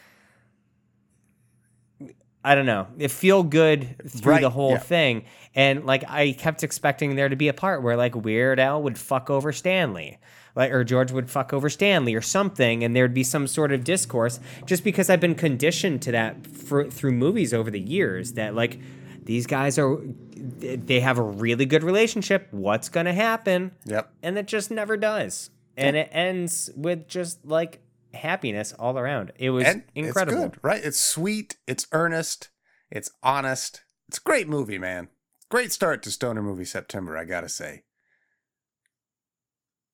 [2.45, 2.89] I don't know.
[2.99, 4.79] It feel good through Right, the whole yeah.
[4.79, 8.83] thing, and like I kept expecting there to be a part where like Weird Al
[8.83, 10.19] would fuck over Stanley,
[10.55, 13.85] like or George would fuck over Stanley or something, and there'd be some sort of
[13.85, 14.41] discourse.
[14.67, 18.79] Just because I've been conditioned to that for, through movies over the years, that like
[19.25, 19.99] these guys are,
[20.37, 22.49] they have a really good relationship.
[22.51, 23.73] What's gonna happen?
[23.87, 24.13] Yep.
[24.23, 25.51] and it just never does.
[25.77, 27.81] And it ends with just like
[28.13, 29.33] happiness all around.
[29.37, 30.45] It was And incredible.
[30.45, 30.85] It's good, right?
[30.85, 32.51] It's sweet, it's earnest,
[32.91, 33.83] it's honest.
[34.09, 35.09] It's a great movie, man.
[35.49, 37.85] Great start to Stoner Movie September, I gotta say.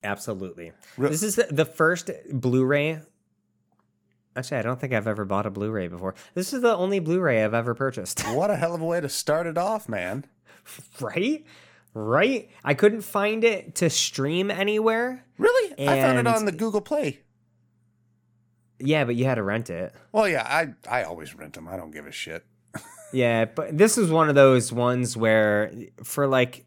[0.03, 0.71] Absolutely.
[0.97, 3.01] Re- This is the, the first Blu-ray
[4.35, 6.15] Actually, I don't think I've ever bought a Blu-ray before.
[6.33, 8.21] This is the only Blu-ray I've ever purchased.
[8.27, 10.25] What a hell of a way to start it off, man.
[11.01, 11.43] right?
[11.93, 12.49] Right?
[12.63, 15.25] I couldn't find it to stream anywhere.
[15.37, 15.87] Really?
[15.89, 17.19] I found it on the Google Play.
[18.79, 19.93] Yeah, but you had to rent it.
[20.13, 21.67] Well, yeah, I I always rent them.
[21.67, 22.45] I don't give a shit.
[23.11, 25.73] Yeah, but this is one of those ones where
[26.03, 26.63] for like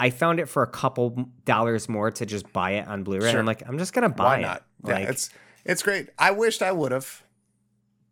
[0.00, 3.24] I found it for a couple dollars more to just buy it on Blu-ray.
[3.26, 3.40] And Sure.
[3.40, 4.42] I'm like, I'm just gonna buy Why it.
[4.42, 4.64] not?
[4.82, 5.30] Like, yeah, it's
[5.64, 6.08] it's great.
[6.18, 7.22] I wished I would have.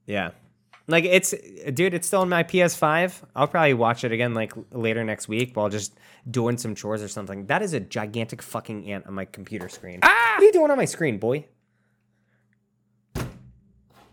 [0.07, 0.31] yeah.
[0.91, 1.35] Like it's
[1.75, 3.23] dude, it's still in my PS5.
[3.37, 5.93] I'll probably watch it again like later next week while just
[6.31, 7.45] doing some chores or something.
[7.47, 10.01] That is a gigantic fucking ant on my computer screen.
[10.03, 10.33] Ah!
[10.37, 11.45] What are you doing on my screen, boy?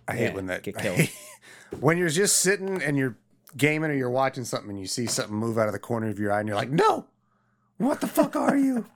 [0.08, 1.10] I hate Yeah, when that get killed.
[1.80, 3.18] when you're just sitting and you're
[3.58, 6.20] gaming or you're watching something and you see something move out of the corner of
[6.20, 7.06] your eye and you're like, "No,
[7.78, 8.86] what the fuck are you?"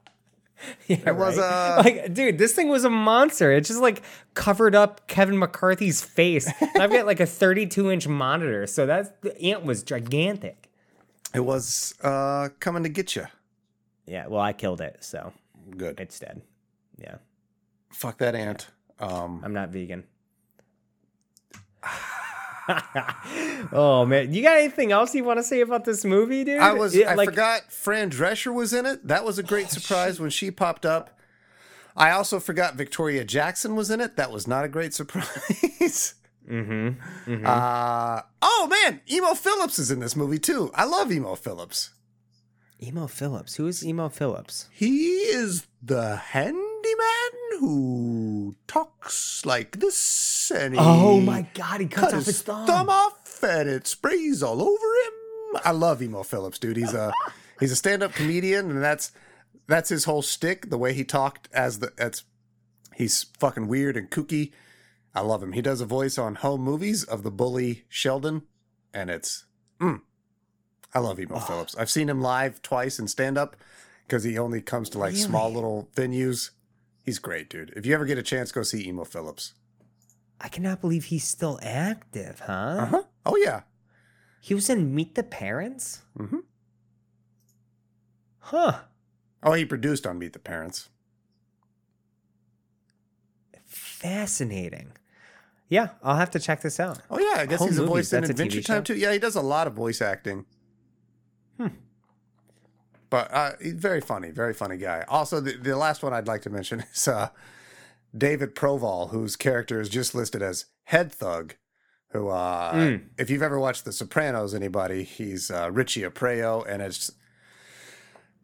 [0.87, 1.77] Yeah, It was, right?
[1.77, 3.49] uh, like, dude, this thing was a monster.
[3.53, 4.01] It just like
[4.33, 6.51] covered up Kevin McCarthy's face.
[6.59, 10.69] And I've got like a 32 inch monitor, so that's the ant was gigantic.
[11.33, 13.27] It was uh, coming to get you.
[14.05, 15.31] Yeah, well, I killed it, so
[15.77, 15.97] Good.
[15.99, 16.41] it's dead.
[16.97, 17.19] Yeah,
[17.93, 18.67] Fuck that ant.
[18.99, 20.03] Um, I'm not vegan.
[23.71, 26.59] oh man, you got anything else you want to say about this movie, dude?
[26.59, 29.07] I was Yeah, I like, forgot Fran Drescher was in it.
[29.07, 31.17] That was a great surprise when she popped up.
[31.95, 34.15] I also forgot Victoria Jackson was in it.
[34.15, 36.15] That was not a great surprise.
[36.49, 37.45] Mm-hmm.
[37.45, 40.71] Uh, oh man, Emo Philips is in this movie too.
[40.73, 41.91] I love Emo Philips.
[42.81, 43.55] Emo Philips.
[43.55, 44.67] Who is Emo Philips?
[44.71, 46.15] He is the
[46.99, 52.25] handyman who talks like this, and he Oh my god, he cuts cut off his
[52.27, 52.67] his thumb.
[52.67, 55.61] thumb off, and it sprays all over him.
[55.65, 56.77] I love Emo Philips, dude.
[56.77, 57.11] He's a
[57.59, 59.11] he's a stand up comedian, and that's
[59.67, 60.69] that's his whole stick.
[60.69, 62.23] The way he talked as the that's
[62.95, 64.51] he's fucking weird and kooky.
[65.15, 65.53] I love him.
[65.53, 68.43] He does a voice on home movies of the bully Sheldon,
[68.93, 69.45] and it's
[69.81, 70.01] mm,
[70.93, 71.75] I love Emo Philips.
[71.77, 73.55] I've seen him live twice in stand up
[74.05, 76.51] because he only comes to like small little venues.
[77.09, 77.73] He's great, dude.
[77.75, 79.55] If you ever get a chance, go see Emo Philips.
[80.39, 82.51] I cannot believe he's still active, huh?
[82.53, 83.03] Uh huh.
[83.25, 83.61] Oh yeah.
[84.39, 86.03] He was in Meet the Parents?
[86.19, 86.41] Mm-hmm.
[88.37, 88.81] Huh.
[89.41, 90.89] Oh, he produced on Meet the Parents.
[93.65, 94.91] Fascinating.
[95.67, 96.99] Yeah, I'll have to check this out.
[97.09, 98.95] Oh yeah, I guess Home he's a movies, voice in Adventure Time too.
[98.95, 100.45] Yeah, he does a lot of voice acting.
[101.57, 101.69] Hmm.
[103.09, 105.03] But uh, he's very funny, very funny guy.
[105.07, 107.29] Also, the, the last one I'd like to mention is uh,
[108.15, 111.55] David Proval, whose character is just listed as Head Thug.
[112.11, 113.01] Who, uh, Mm.
[113.19, 117.11] if you've ever watched The Sopranos, anybody, he's uh, Richie Aprile, and it's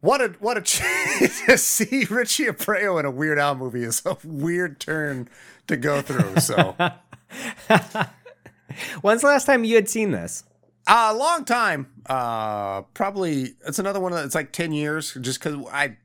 [0.02, 0.62] what a what a
[1.48, 5.28] to see Richie Aprile in a Weird Al movie is a weird turn
[5.68, 6.38] to go through.
[6.42, 6.76] So.
[9.02, 10.44] When's the last time you had seen this?
[10.88, 11.88] A long time.
[12.06, 14.12] Uh, probably it's another one.
[14.12, 15.98] That's like ten years, just because I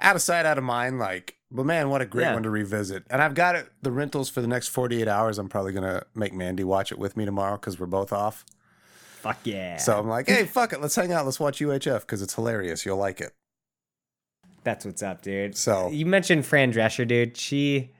[0.00, 0.98] out of sight, out of mind.
[0.98, 2.34] Like, but man, what a great Yeah.
[2.34, 3.04] one to revisit.
[3.08, 5.38] And I've got it the rentals for the next forty eight hours.
[5.38, 8.44] I'm probably gonna make Mandy watch it with me tomorrow because we're both off.
[9.20, 9.76] Fuck yeah.
[9.78, 12.84] So I'm like, hey, fuck it, let's hang out, let's watch UHF because it's hilarious.
[12.86, 13.32] You'll like it.
[14.64, 15.56] That's what's up, dude.
[15.56, 17.36] So- you mentioned Fran Drescher, dude.
[17.36, 17.92] She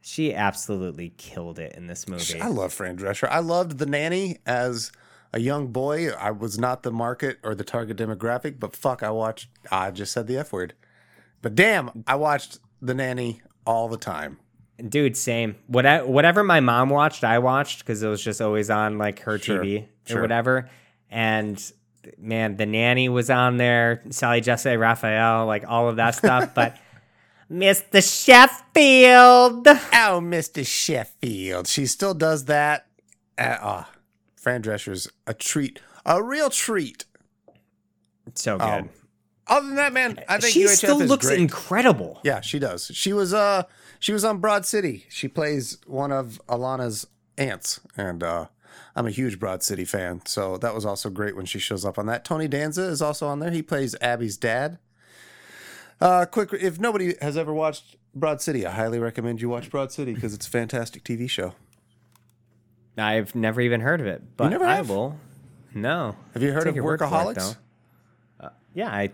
[0.00, 2.40] she absolutely killed it in this movie.
[2.40, 3.28] I love Fran Drescher.
[3.28, 4.90] I loved the nanny as
[5.32, 6.10] a young boy.
[6.10, 9.48] I was not the market or the target demographic, but fuck, I watched.
[9.70, 10.74] I just said the f word.
[11.40, 14.38] But damn, I watched the nanny all the time.
[14.88, 15.56] Dude, same.
[15.66, 19.38] What whatever my mom watched, I watched because it was just always on like her
[19.38, 20.18] Sure, TV sure.
[20.18, 20.68] or whatever.
[21.10, 21.62] And
[22.18, 26.54] man, the nanny was on there, Sally Jessy Raphael, like all of that stuff.
[26.54, 26.76] but
[27.50, 28.02] Mr.
[28.02, 29.66] Sheffield.
[29.68, 30.66] Oh, Mr.
[30.66, 31.66] Sheffield.
[31.68, 32.86] She still does that.
[33.36, 33.90] Uh, ah,
[34.42, 37.04] Fran Drescher's a treat, a real treat.
[38.34, 38.64] So good.
[38.66, 38.90] Um,
[39.46, 41.38] Other than that, man, I think she UHF still looks great.
[41.38, 42.20] incredible.
[42.24, 42.90] yeah, she does.
[42.92, 43.62] She was uh
[44.00, 45.06] she was on Broad City.
[45.08, 47.06] She plays one of Ilana's
[47.38, 48.46] aunts, and uh
[48.96, 51.96] I'm a huge Broad City fan, so that was also great when she shows up
[51.96, 52.24] on that.
[52.24, 53.50] Tony Danza is also on there.
[53.52, 54.78] He plays Abbi's dad.
[56.00, 59.92] Uh, quick, if nobody has ever watched Broad City, I highly recommend you watch Broad
[59.92, 61.54] City because it's a fantastic TV show.
[62.98, 64.88] I've never even heard of it, but never I have?
[64.90, 65.18] will.
[65.74, 66.14] No.
[66.34, 67.56] Have you heard Take of your word for it, Workaholics?
[68.38, 68.46] though.
[68.46, 69.10] Uh, yeah, I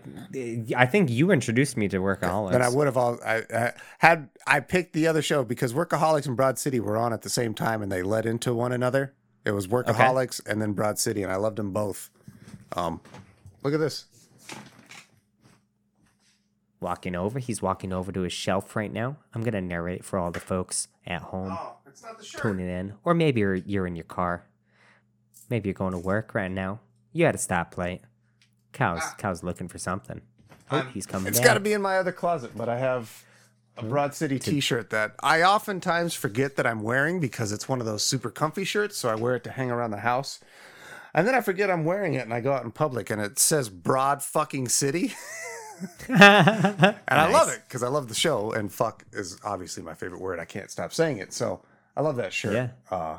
[0.76, 2.52] I think you introduced me to Workaholics.
[2.52, 6.26] Then I would have all I, I had I picked the other show because Workaholics
[6.26, 9.14] and Broad City were on at the same time and they led into one another.
[9.44, 12.10] It was Workaholics and then Broad City, and I loved them both.
[12.72, 13.00] Um,
[13.62, 14.06] look at this.
[16.80, 17.38] Walking over.
[17.38, 19.16] He's walking over to his shelf right now.
[19.34, 21.56] I'm gonna narrate for all the folks at home.
[21.58, 24.44] Oh, it's tuning in, or maybe you're you're in your car.
[25.50, 26.80] Maybe you're going to work right now.
[27.12, 28.00] You at a stoplight.
[28.72, 30.20] Cow's cow's looking for something.
[30.70, 31.28] Oh, he's coming.
[31.28, 31.46] It's back.
[31.46, 33.24] got to be in my other closet, but I have
[33.78, 37.80] a oh, Broad City T-shirt that I oftentimes forget that I'm wearing because it's one
[37.80, 38.96] of those super comfy shirts.
[38.98, 40.40] So I wear it to hang around the house,
[41.14, 43.38] and then I forget I'm wearing it, and I go out in public, and it
[43.38, 45.14] says Broad fucking City,
[46.08, 46.18] and
[47.08, 50.38] I love it because I love the show, and fuck is obviously my favorite word.
[50.38, 51.62] I can't stop saying it, so
[51.96, 52.54] I love that shirt.
[52.54, 52.68] Yeah.
[52.90, 53.18] Uh,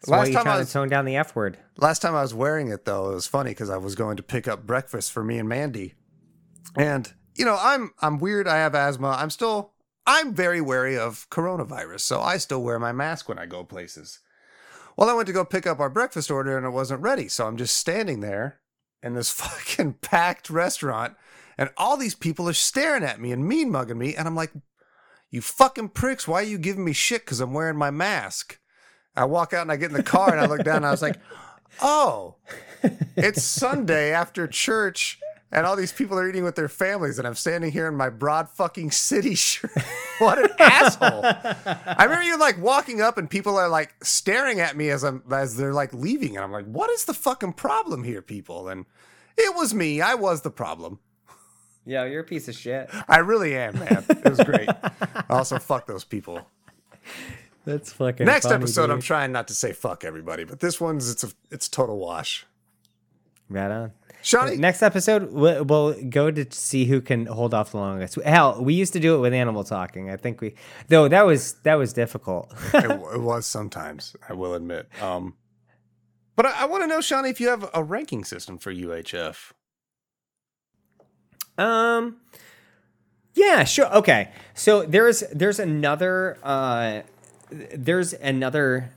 [0.00, 1.58] That's why last you're time I was- to tone down the F word.
[1.76, 4.22] Last time I was wearing it though, it was funny because I was going to
[4.22, 5.94] pick up breakfast for me and Mandy.
[6.76, 9.10] And you know, I'm I'm weird, I have asthma.
[9.18, 9.72] I'm still
[10.06, 14.20] I'm very wary of coronavirus, so I still wear my mask when I go places.
[14.96, 17.46] Well, I went to go pick up our breakfast order and it wasn't ready, so
[17.46, 18.60] I'm just standing there
[19.02, 21.14] in this fucking packed restaurant
[21.58, 24.52] and all these people are staring at me and mean mugging me and I'm like,
[25.30, 28.58] "You fucking pricks, why are you giving me shit cuz I'm wearing my mask?"
[29.16, 30.90] I walk out and I get in the car and I look down and I
[30.90, 31.18] was like,
[31.82, 32.36] oh,
[33.16, 35.18] it's Sunday after church
[35.50, 38.10] and all these people are eating with their families and I'm standing here in my
[38.10, 39.70] broad fucking city shirt.
[40.18, 41.24] what an asshole.
[41.24, 45.22] I remember you like walking up and people are like staring at me as I'm
[45.30, 48.68] as they're like leaving and I'm like, what is the fucking problem here, people?
[48.68, 48.84] And
[49.38, 50.00] it was me.
[50.00, 50.98] I was the problem.
[51.86, 52.90] Yeah, you're a piece of shit.
[53.08, 54.04] I really am, man.
[54.08, 54.68] It was great.
[55.30, 56.40] also, fuck those people.
[57.64, 58.26] That's fucking.
[58.26, 61.28] Next funny, episode, I'm trying not to say fuck everybody, but this one's it's a
[61.50, 62.44] it's a total wash.
[63.48, 63.92] right on.
[64.22, 68.16] Shawnee, Next episode, we'll, we'll go to see who can hold off the longest.
[68.16, 70.10] Hell, we used to do it with animal talking.
[70.10, 70.56] I think we,
[70.88, 72.52] though that was that was difficult.
[72.74, 74.88] it, it was sometimes, I will admit.
[75.00, 75.36] Um,
[76.34, 79.52] but I, I want to know, Shawnee, if you have a ranking system for UHF.
[81.58, 82.16] Um,
[83.34, 83.92] yeah, sure.
[83.96, 87.02] Okay, so there's there's another uh,
[87.50, 88.90] there's another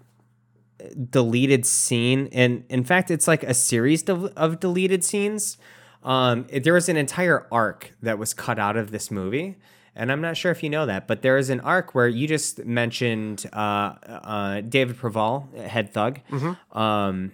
[1.09, 5.57] deleted scene, and in fact, it's like a series of, of deleted scenes.
[6.03, 9.57] Um, it- there was an entire arc that was cut out of this movie.
[9.95, 12.25] And I'm not sure if you know that, but there is an arc where you
[12.25, 16.21] just mentioned uh, uh, David Proval, head thug.
[16.71, 17.33] Um,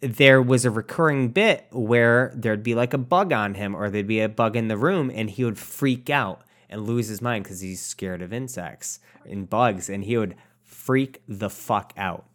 [0.00, 4.06] there was a recurring bit where there'd be like a bug on him or there'd
[4.06, 7.44] be a bug in the room and he would freak out and lose his mind
[7.44, 12.26] because he's scared of insects and bugs and he would freak the fuck out.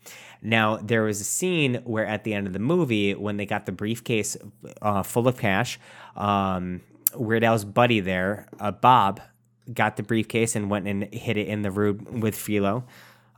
[0.42, 3.66] Now, there was a scene where at the end of the movie, when they got
[3.66, 4.38] the briefcase
[4.82, 5.80] uh, full of cash,
[6.16, 6.82] um,
[7.16, 9.22] Weird Al's buddy there, uh, Bob,
[9.74, 12.86] got the briefcase and went and hid it in the room with Philo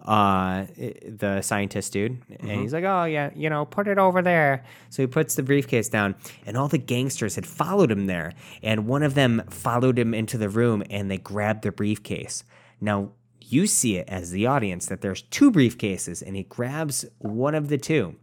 [0.05, 4.63] uh the scientist dude and he's like oh yeah you know put it over there.
[4.89, 8.33] So he puts the briefcase down and all the gangsters had followed him there
[8.63, 12.43] and one of them followed him into the room and they grabbed the briefcase.
[12.79, 17.53] Now you see it as the audience that there's two briefcases and he grabs one
[17.53, 18.15] of the two.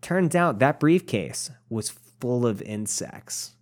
[0.00, 3.52] Turns out that briefcase was full of insects.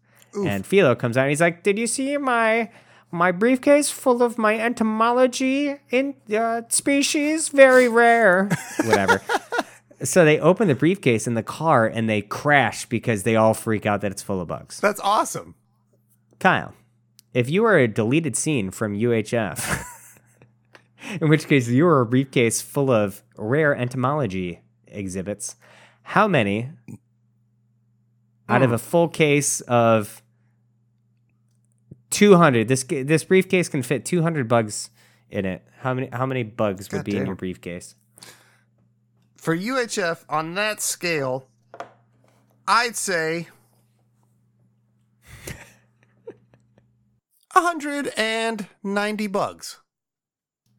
[0.47, 2.71] And philo comes out and he's like did you see my
[3.17, 8.49] my briefcase full of my entomology in uh, species very rare.
[8.85, 9.21] Whatever.
[10.03, 13.87] So they open the briefcase in the car and they crash because they all freak
[13.87, 14.79] out that it's full of bugs.
[14.79, 15.55] That's awesome.
[16.39, 16.75] kyle
[17.33, 19.85] if you were a deleted scene from uhf
[21.21, 25.57] in which case you were a briefcase full of rare entomology exhibits
[26.03, 26.71] how many
[28.49, 30.23] out of a full case of
[32.11, 34.91] 200 this this briefcase can fit 200 bugs
[35.31, 37.95] in it how many how many bugs would be in your briefcase
[39.37, 41.47] For UHF, on that scale,
[42.67, 43.47] I'd say
[47.53, 49.79] 190 bugs.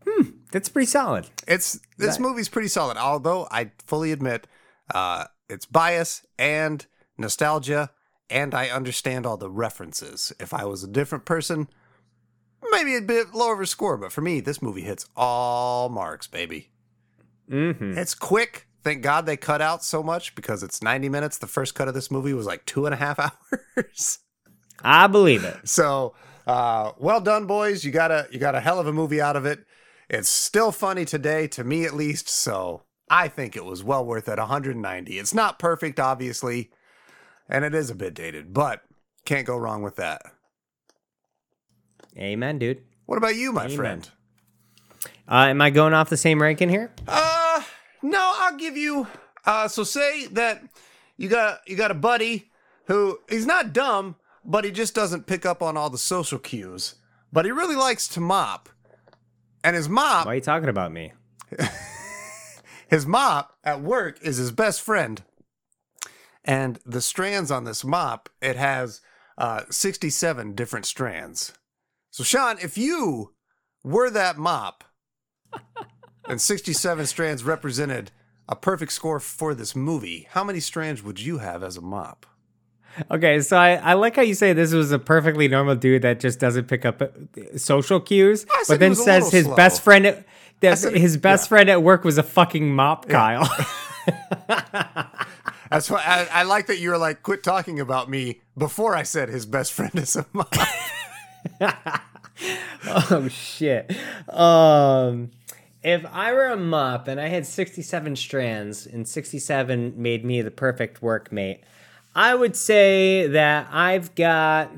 [0.07, 2.97] Hmm, that's pretty solid It's this That- movie's pretty solid.
[2.97, 4.47] Although I fully admit,
[4.93, 6.85] uh, it's bias and
[7.17, 7.91] nostalgia,
[8.29, 10.33] and I understand all the references.
[10.39, 11.67] If I was a different person,
[12.71, 13.97] maybe a bit lower of a score.
[13.97, 16.69] But for me, this movie hits all marks, baby.
[17.49, 17.97] mm-hmm.
[17.97, 18.67] It's quick.
[18.83, 21.37] Thank God they cut out so much because it's 90 minutes.
[21.37, 23.19] The first cut of this movie was like two and a half
[23.77, 24.19] hours.
[24.83, 26.13] i believe it So,
[26.45, 27.83] uh, well done, boys.
[27.83, 29.65] You got a you got a hell of a movie out of it.
[30.09, 32.29] It's still funny today, to me at least.
[32.29, 34.37] So, I think it was well worth it.
[34.37, 35.19] 190.
[35.19, 36.71] It's not perfect, obviously,
[37.49, 38.81] and it is a bit dated, but
[39.25, 40.21] can't go wrong with that.
[42.17, 43.75] amen dude What about you, my Amen.
[43.77, 44.09] friend?
[45.29, 47.61] uh, am i going off the same ranking here Uh,
[48.03, 49.07] no, I'll give you.
[49.43, 50.61] Uh, so say that
[51.17, 52.49] you got you got a buddy
[52.85, 56.95] who he's not dumb, but he just doesn't pick up on all the social cues.
[57.33, 58.69] But he really likes to mop,
[59.63, 61.11] and his mop why are you talking about me
[62.87, 65.23] his mop at work is his best friend.
[66.47, 69.01] And the strands on this mop, it has
[69.37, 71.53] uh, 67 different strands.
[72.09, 73.33] So, Sean, if you
[73.83, 74.85] were that mop
[76.25, 78.11] and 67 strands represented
[78.47, 82.25] a perfect score for this movie, how many strands would you have as a mop?
[83.11, 86.19] Okay, so I, I like how you say this was a perfectly normal dude that
[86.21, 87.07] just doesn't pick up uh,
[87.57, 89.55] social cues, but he then says his slow.
[89.55, 90.25] best friend at,
[90.61, 91.49] that said- his best yeah.
[91.49, 93.47] friend at work was a fucking mop, Kyle.
[95.69, 99.03] That's why I, I like that you were like, quit talking about me before I
[99.03, 100.53] said his best friend is a mop.
[102.87, 103.95] oh shit.
[104.29, 105.31] Um
[105.83, 110.51] if I were a mop and I had 67 strands and 67 made me the
[110.51, 111.59] perfect workmate,
[112.15, 114.71] I would say that I've got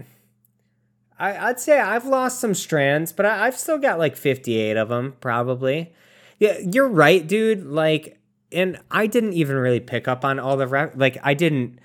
[1.20, 4.90] I, I'd say I've lost some strands, but I, I've still got like 58 of
[4.90, 5.94] them, probably.
[6.40, 7.66] Yeah, you're right, dude.
[7.66, 8.19] Like,
[8.52, 11.18] and I didn't even really pick up on all the re- like.
[11.24, 11.80] I didn't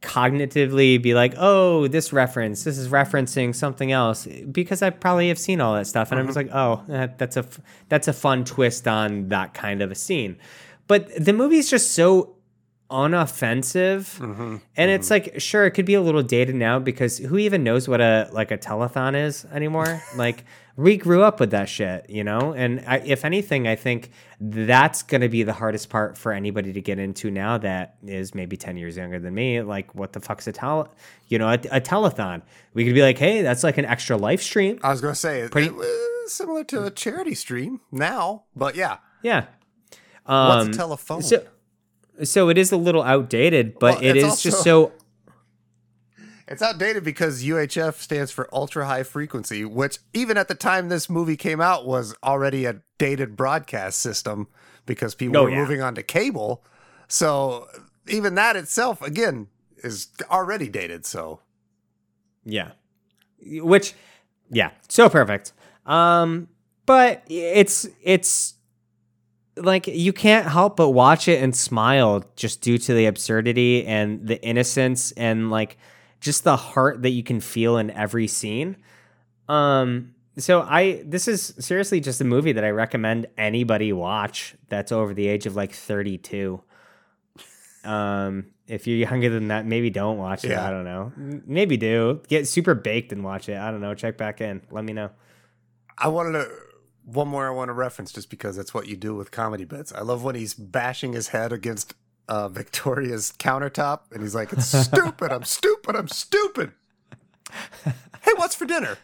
[0.00, 5.38] cognitively be like, oh, this reference, this is referencing something else, because I probably have
[5.38, 6.46] seen all that stuff, and I was uh-huh.
[6.46, 9.94] like, oh, that, that's a f- that's a fun twist on that kind of a
[9.94, 10.38] scene.
[10.86, 12.36] But the movie's just so
[12.90, 14.56] unoffensive mm-hmm.
[14.76, 15.30] and it's mm-hmm.
[15.30, 18.30] like sure it could be a little dated now because who even knows what a
[18.32, 20.44] like a telethon is anymore like
[20.78, 24.10] we grew up with that shit you know and I, if anything i think
[24.40, 28.32] that's going to be the hardest part for anybody to get into now that is
[28.34, 30.88] maybe 10 years younger than me like what the fuck's a tele
[31.26, 32.42] you know a, a telethon
[32.74, 35.18] we could be like hey that's like an extra live stream I was going to
[35.20, 38.98] say, it, Pretty- it similar to a charity stream now, but yeah.
[39.22, 39.46] yeah
[40.26, 41.22] What's um a telephone?
[41.22, 41.42] so
[42.22, 44.92] so it is a little outdated but Well, it's is just so
[46.50, 51.10] It's outdated because UHF stands for ultra high frequency, which even at the time this
[51.10, 54.48] movie came out was already a dated broadcast system
[54.86, 55.56] because people Oh, were yeah.
[55.60, 56.64] moving on to cable.
[57.06, 57.66] So
[58.06, 59.48] even that itself, again,
[59.84, 61.04] is already dated.
[61.04, 61.40] So
[62.44, 62.70] Yeah.
[63.46, 63.94] Which
[64.50, 65.52] yeah, so perfect.
[65.84, 66.48] Um
[66.86, 68.54] but it's it's
[69.56, 74.26] like you can't help but watch it and smile just due to the absurdity and
[74.26, 75.76] the innocence and like
[76.20, 78.76] just the heart that you can feel in every scene.
[79.48, 84.92] Um so I this is seriously just a movie that I recommend anybody watch that's
[84.92, 86.62] over the age of like 32.
[87.84, 90.50] Um if you're younger than that, maybe don't watch it.
[90.50, 90.66] Yeah.
[90.66, 91.12] I don't know.
[91.16, 92.20] Maybe do.
[92.28, 93.56] Get super baked and watch it.
[93.56, 93.94] I don't know.
[93.94, 94.60] Check back in.
[94.70, 95.10] Let me know.
[95.96, 96.48] I wanted to
[97.08, 99.92] one more I want to reference just because that's what you do with comedy bits.
[99.92, 101.94] I love when he's bashing his head against
[102.28, 106.72] uh, Victoria's countertop and he's like, It's stupid, I'm stupid, I'm stupid.
[108.22, 108.98] Hey, what's for dinner?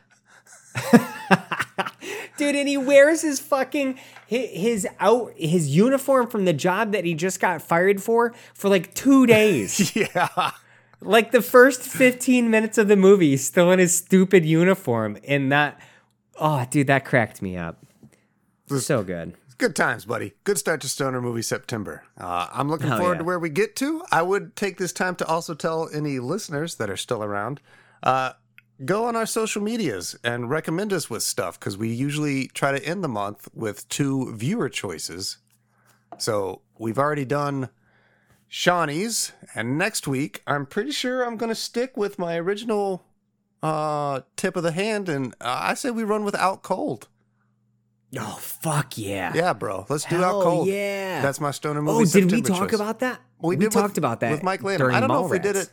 [2.37, 7.15] Dude, and he wears his fucking his out his uniform from the job that he
[7.15, 9.93] just got fired for for like 2 days.
[10.15, 10.51] Yeah.
[11.01, 15.53] like the first 15 minutes of the movie, he's still in his stupid uniform and
[15.53, 15.81] that
[16.39, 17.85] oh, dude, that cracked me up.
[18.79, 19.35] So good.
[19.57, 20.35] Good times, buddy.
[20.43, 22.05] Good start to Stoner Movie September.
[22.19, 23.19] Uh, I'm looking Hell forward yeah.
[23.19, 24.03] to where we get to.
[24.11, 27.61] I would take this time to also tell any listeners that are still around
[28.03, 28.33] uh,
[28.85, 32.85] go on our social medias and recommend us with stuff because we usually try to
[32.85, 35.39] end the month with two viewer choices.
[36.19, 37.69] So we've already done
[38.49, 43.05] Shawnee's, and next week I'm pretty sure I'm going to stick with my original
[43.63, 47.09] uh, tip of the hand, and uh, I say we run with Out Cold.
[48.19, 49.33] Oh, fuck yeah.
[49.35, 49.87] Yeah, bro.
[49.89, 50.69] Let's do Hell Out Cold.
[50.69, 51.21] yeah.
[51.23, 52.03] That's my stoner movie.
[52.03, 52.75] Oh, did we talk choice.
[52.81, 53.21] about that?
[53.41, 55.39] We, We, did with- talked about that with Mike during I don't know if we
[55.39, 55.71] did it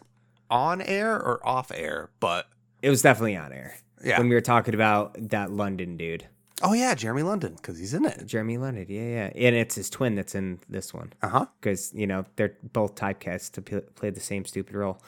[0.50, 2.48] on air or off air, but
[2.82, 3.76] It was definitely on air.
[4.04, 4.18] Yeah.
[4.18, 6.26] When we were talking about that London dude.
[6.64, 8.26] oh yeah, Jeremy London because he's in it.
[8.26, 8.86] Jeremy London.
[8.90, 9.02] Yeah,
[9.36, 9.48] yeah.
[9.48, 11.14] And it's his twin that's in this one.
[11.22, 11.46] Uh huh.
[11.60, 15.02] Because, you know, they're both typecast to p- play the same stupid role.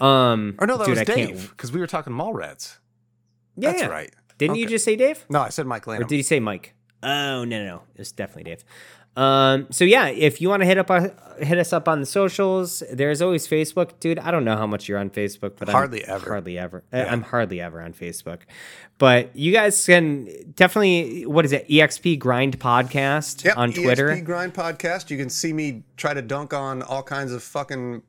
[0.00, 2.78] Um, Or no, that dude, was Dave because we were talking Mallrats.
[3.56, 4.10] Yeah, That's right.
[4.38, 5.24] Didn't you just say Dave?
[5.28, 6.74] No, I said Mike Or did you say Mike?
[7.02, 7.82] Oh no, no, no.
[7.96, 8.64] It's definitely Dave.
[9.16, 12.06] Um, so yeah, if you want to hit up our, hit us up on the
[12.06, 14.20] socials, there's always Facebook, dude.
[14.20, 16.30] I don't know how much you're on Facebook, but Hardly I'm ever.
[16.30, 16.84] hardly ever.
[16.92, 18.42] uh, I'm hardly ever on Facebook,
[18.98, 21.26] but you guys can definitely.
[21.26, 21.68] What is it?
[21.68, 24.08] EXP Grind Podcast Yep, on Twitter.
[24.10, 25.10] EXP Grind Podcast.
[25.10, 28.02] You can see me try to dunk on all kinds of fucking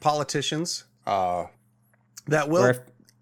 [0.00, 0.84] politicians.
[1.06, 1.46] Uh,
[2.26, 2.74] that will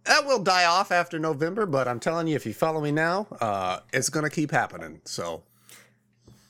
[0.07, 3.27] that will die off after November, but I'm telling you, if you follow me now,
[3.41, 5.01] uh, it's gonna keep happening.
[5.05, 5.43] So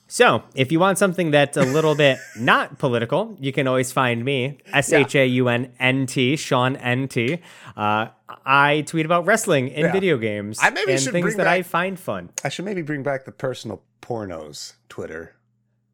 [0.09, 4.25] So, if you want something that's a little bit not political, you can always find
[4.25, 7.41] me, S H A U N N T, Sean N T.
[7.77, 8.09] Uh,
[8.45, 9.93] I tweet about wrestling in Yeah.
[9.93, 12.31] video games I maybe and should things that I find fun.
[12.45, 15.35] I should maybe bring back the personal pornos Twitter.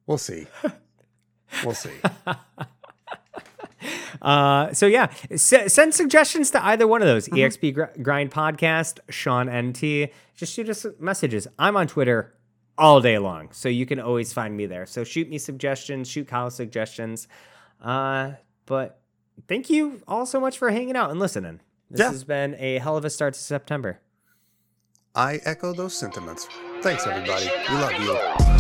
[0.06, 0.46] We'll see.
[1.64, 1.90] We'll see.
[4.20, 7.28] Uh, so yeah, S- send suggestions to either one of those.
[7.28, 10.10] EXP Gr- Grind Podcast, Sean NT.
[10.34, 11.46] Just shoot us messages.
[11.58, 12.34] I'm on Twitter
[12.78, 14.86] all day long, so you can always find me there.
[14.86, 17.28] So shoot me suggestions, shoot Kyle suggestions.
[17.80, 18.32] Uh,
[18.66, 19.00] but
[19.48, 21.60] thank you all so much for hanging out and listening.
[21.90, 22.10] This Yeah.
[22.10, 24.00] has been a hell of a start to September.
[25.14, 26.48] I echo those sentiments.
[26.80, 27.50] Thanks, everybody.
[27.68, 27.92] We love
[28.46, 28.51] you.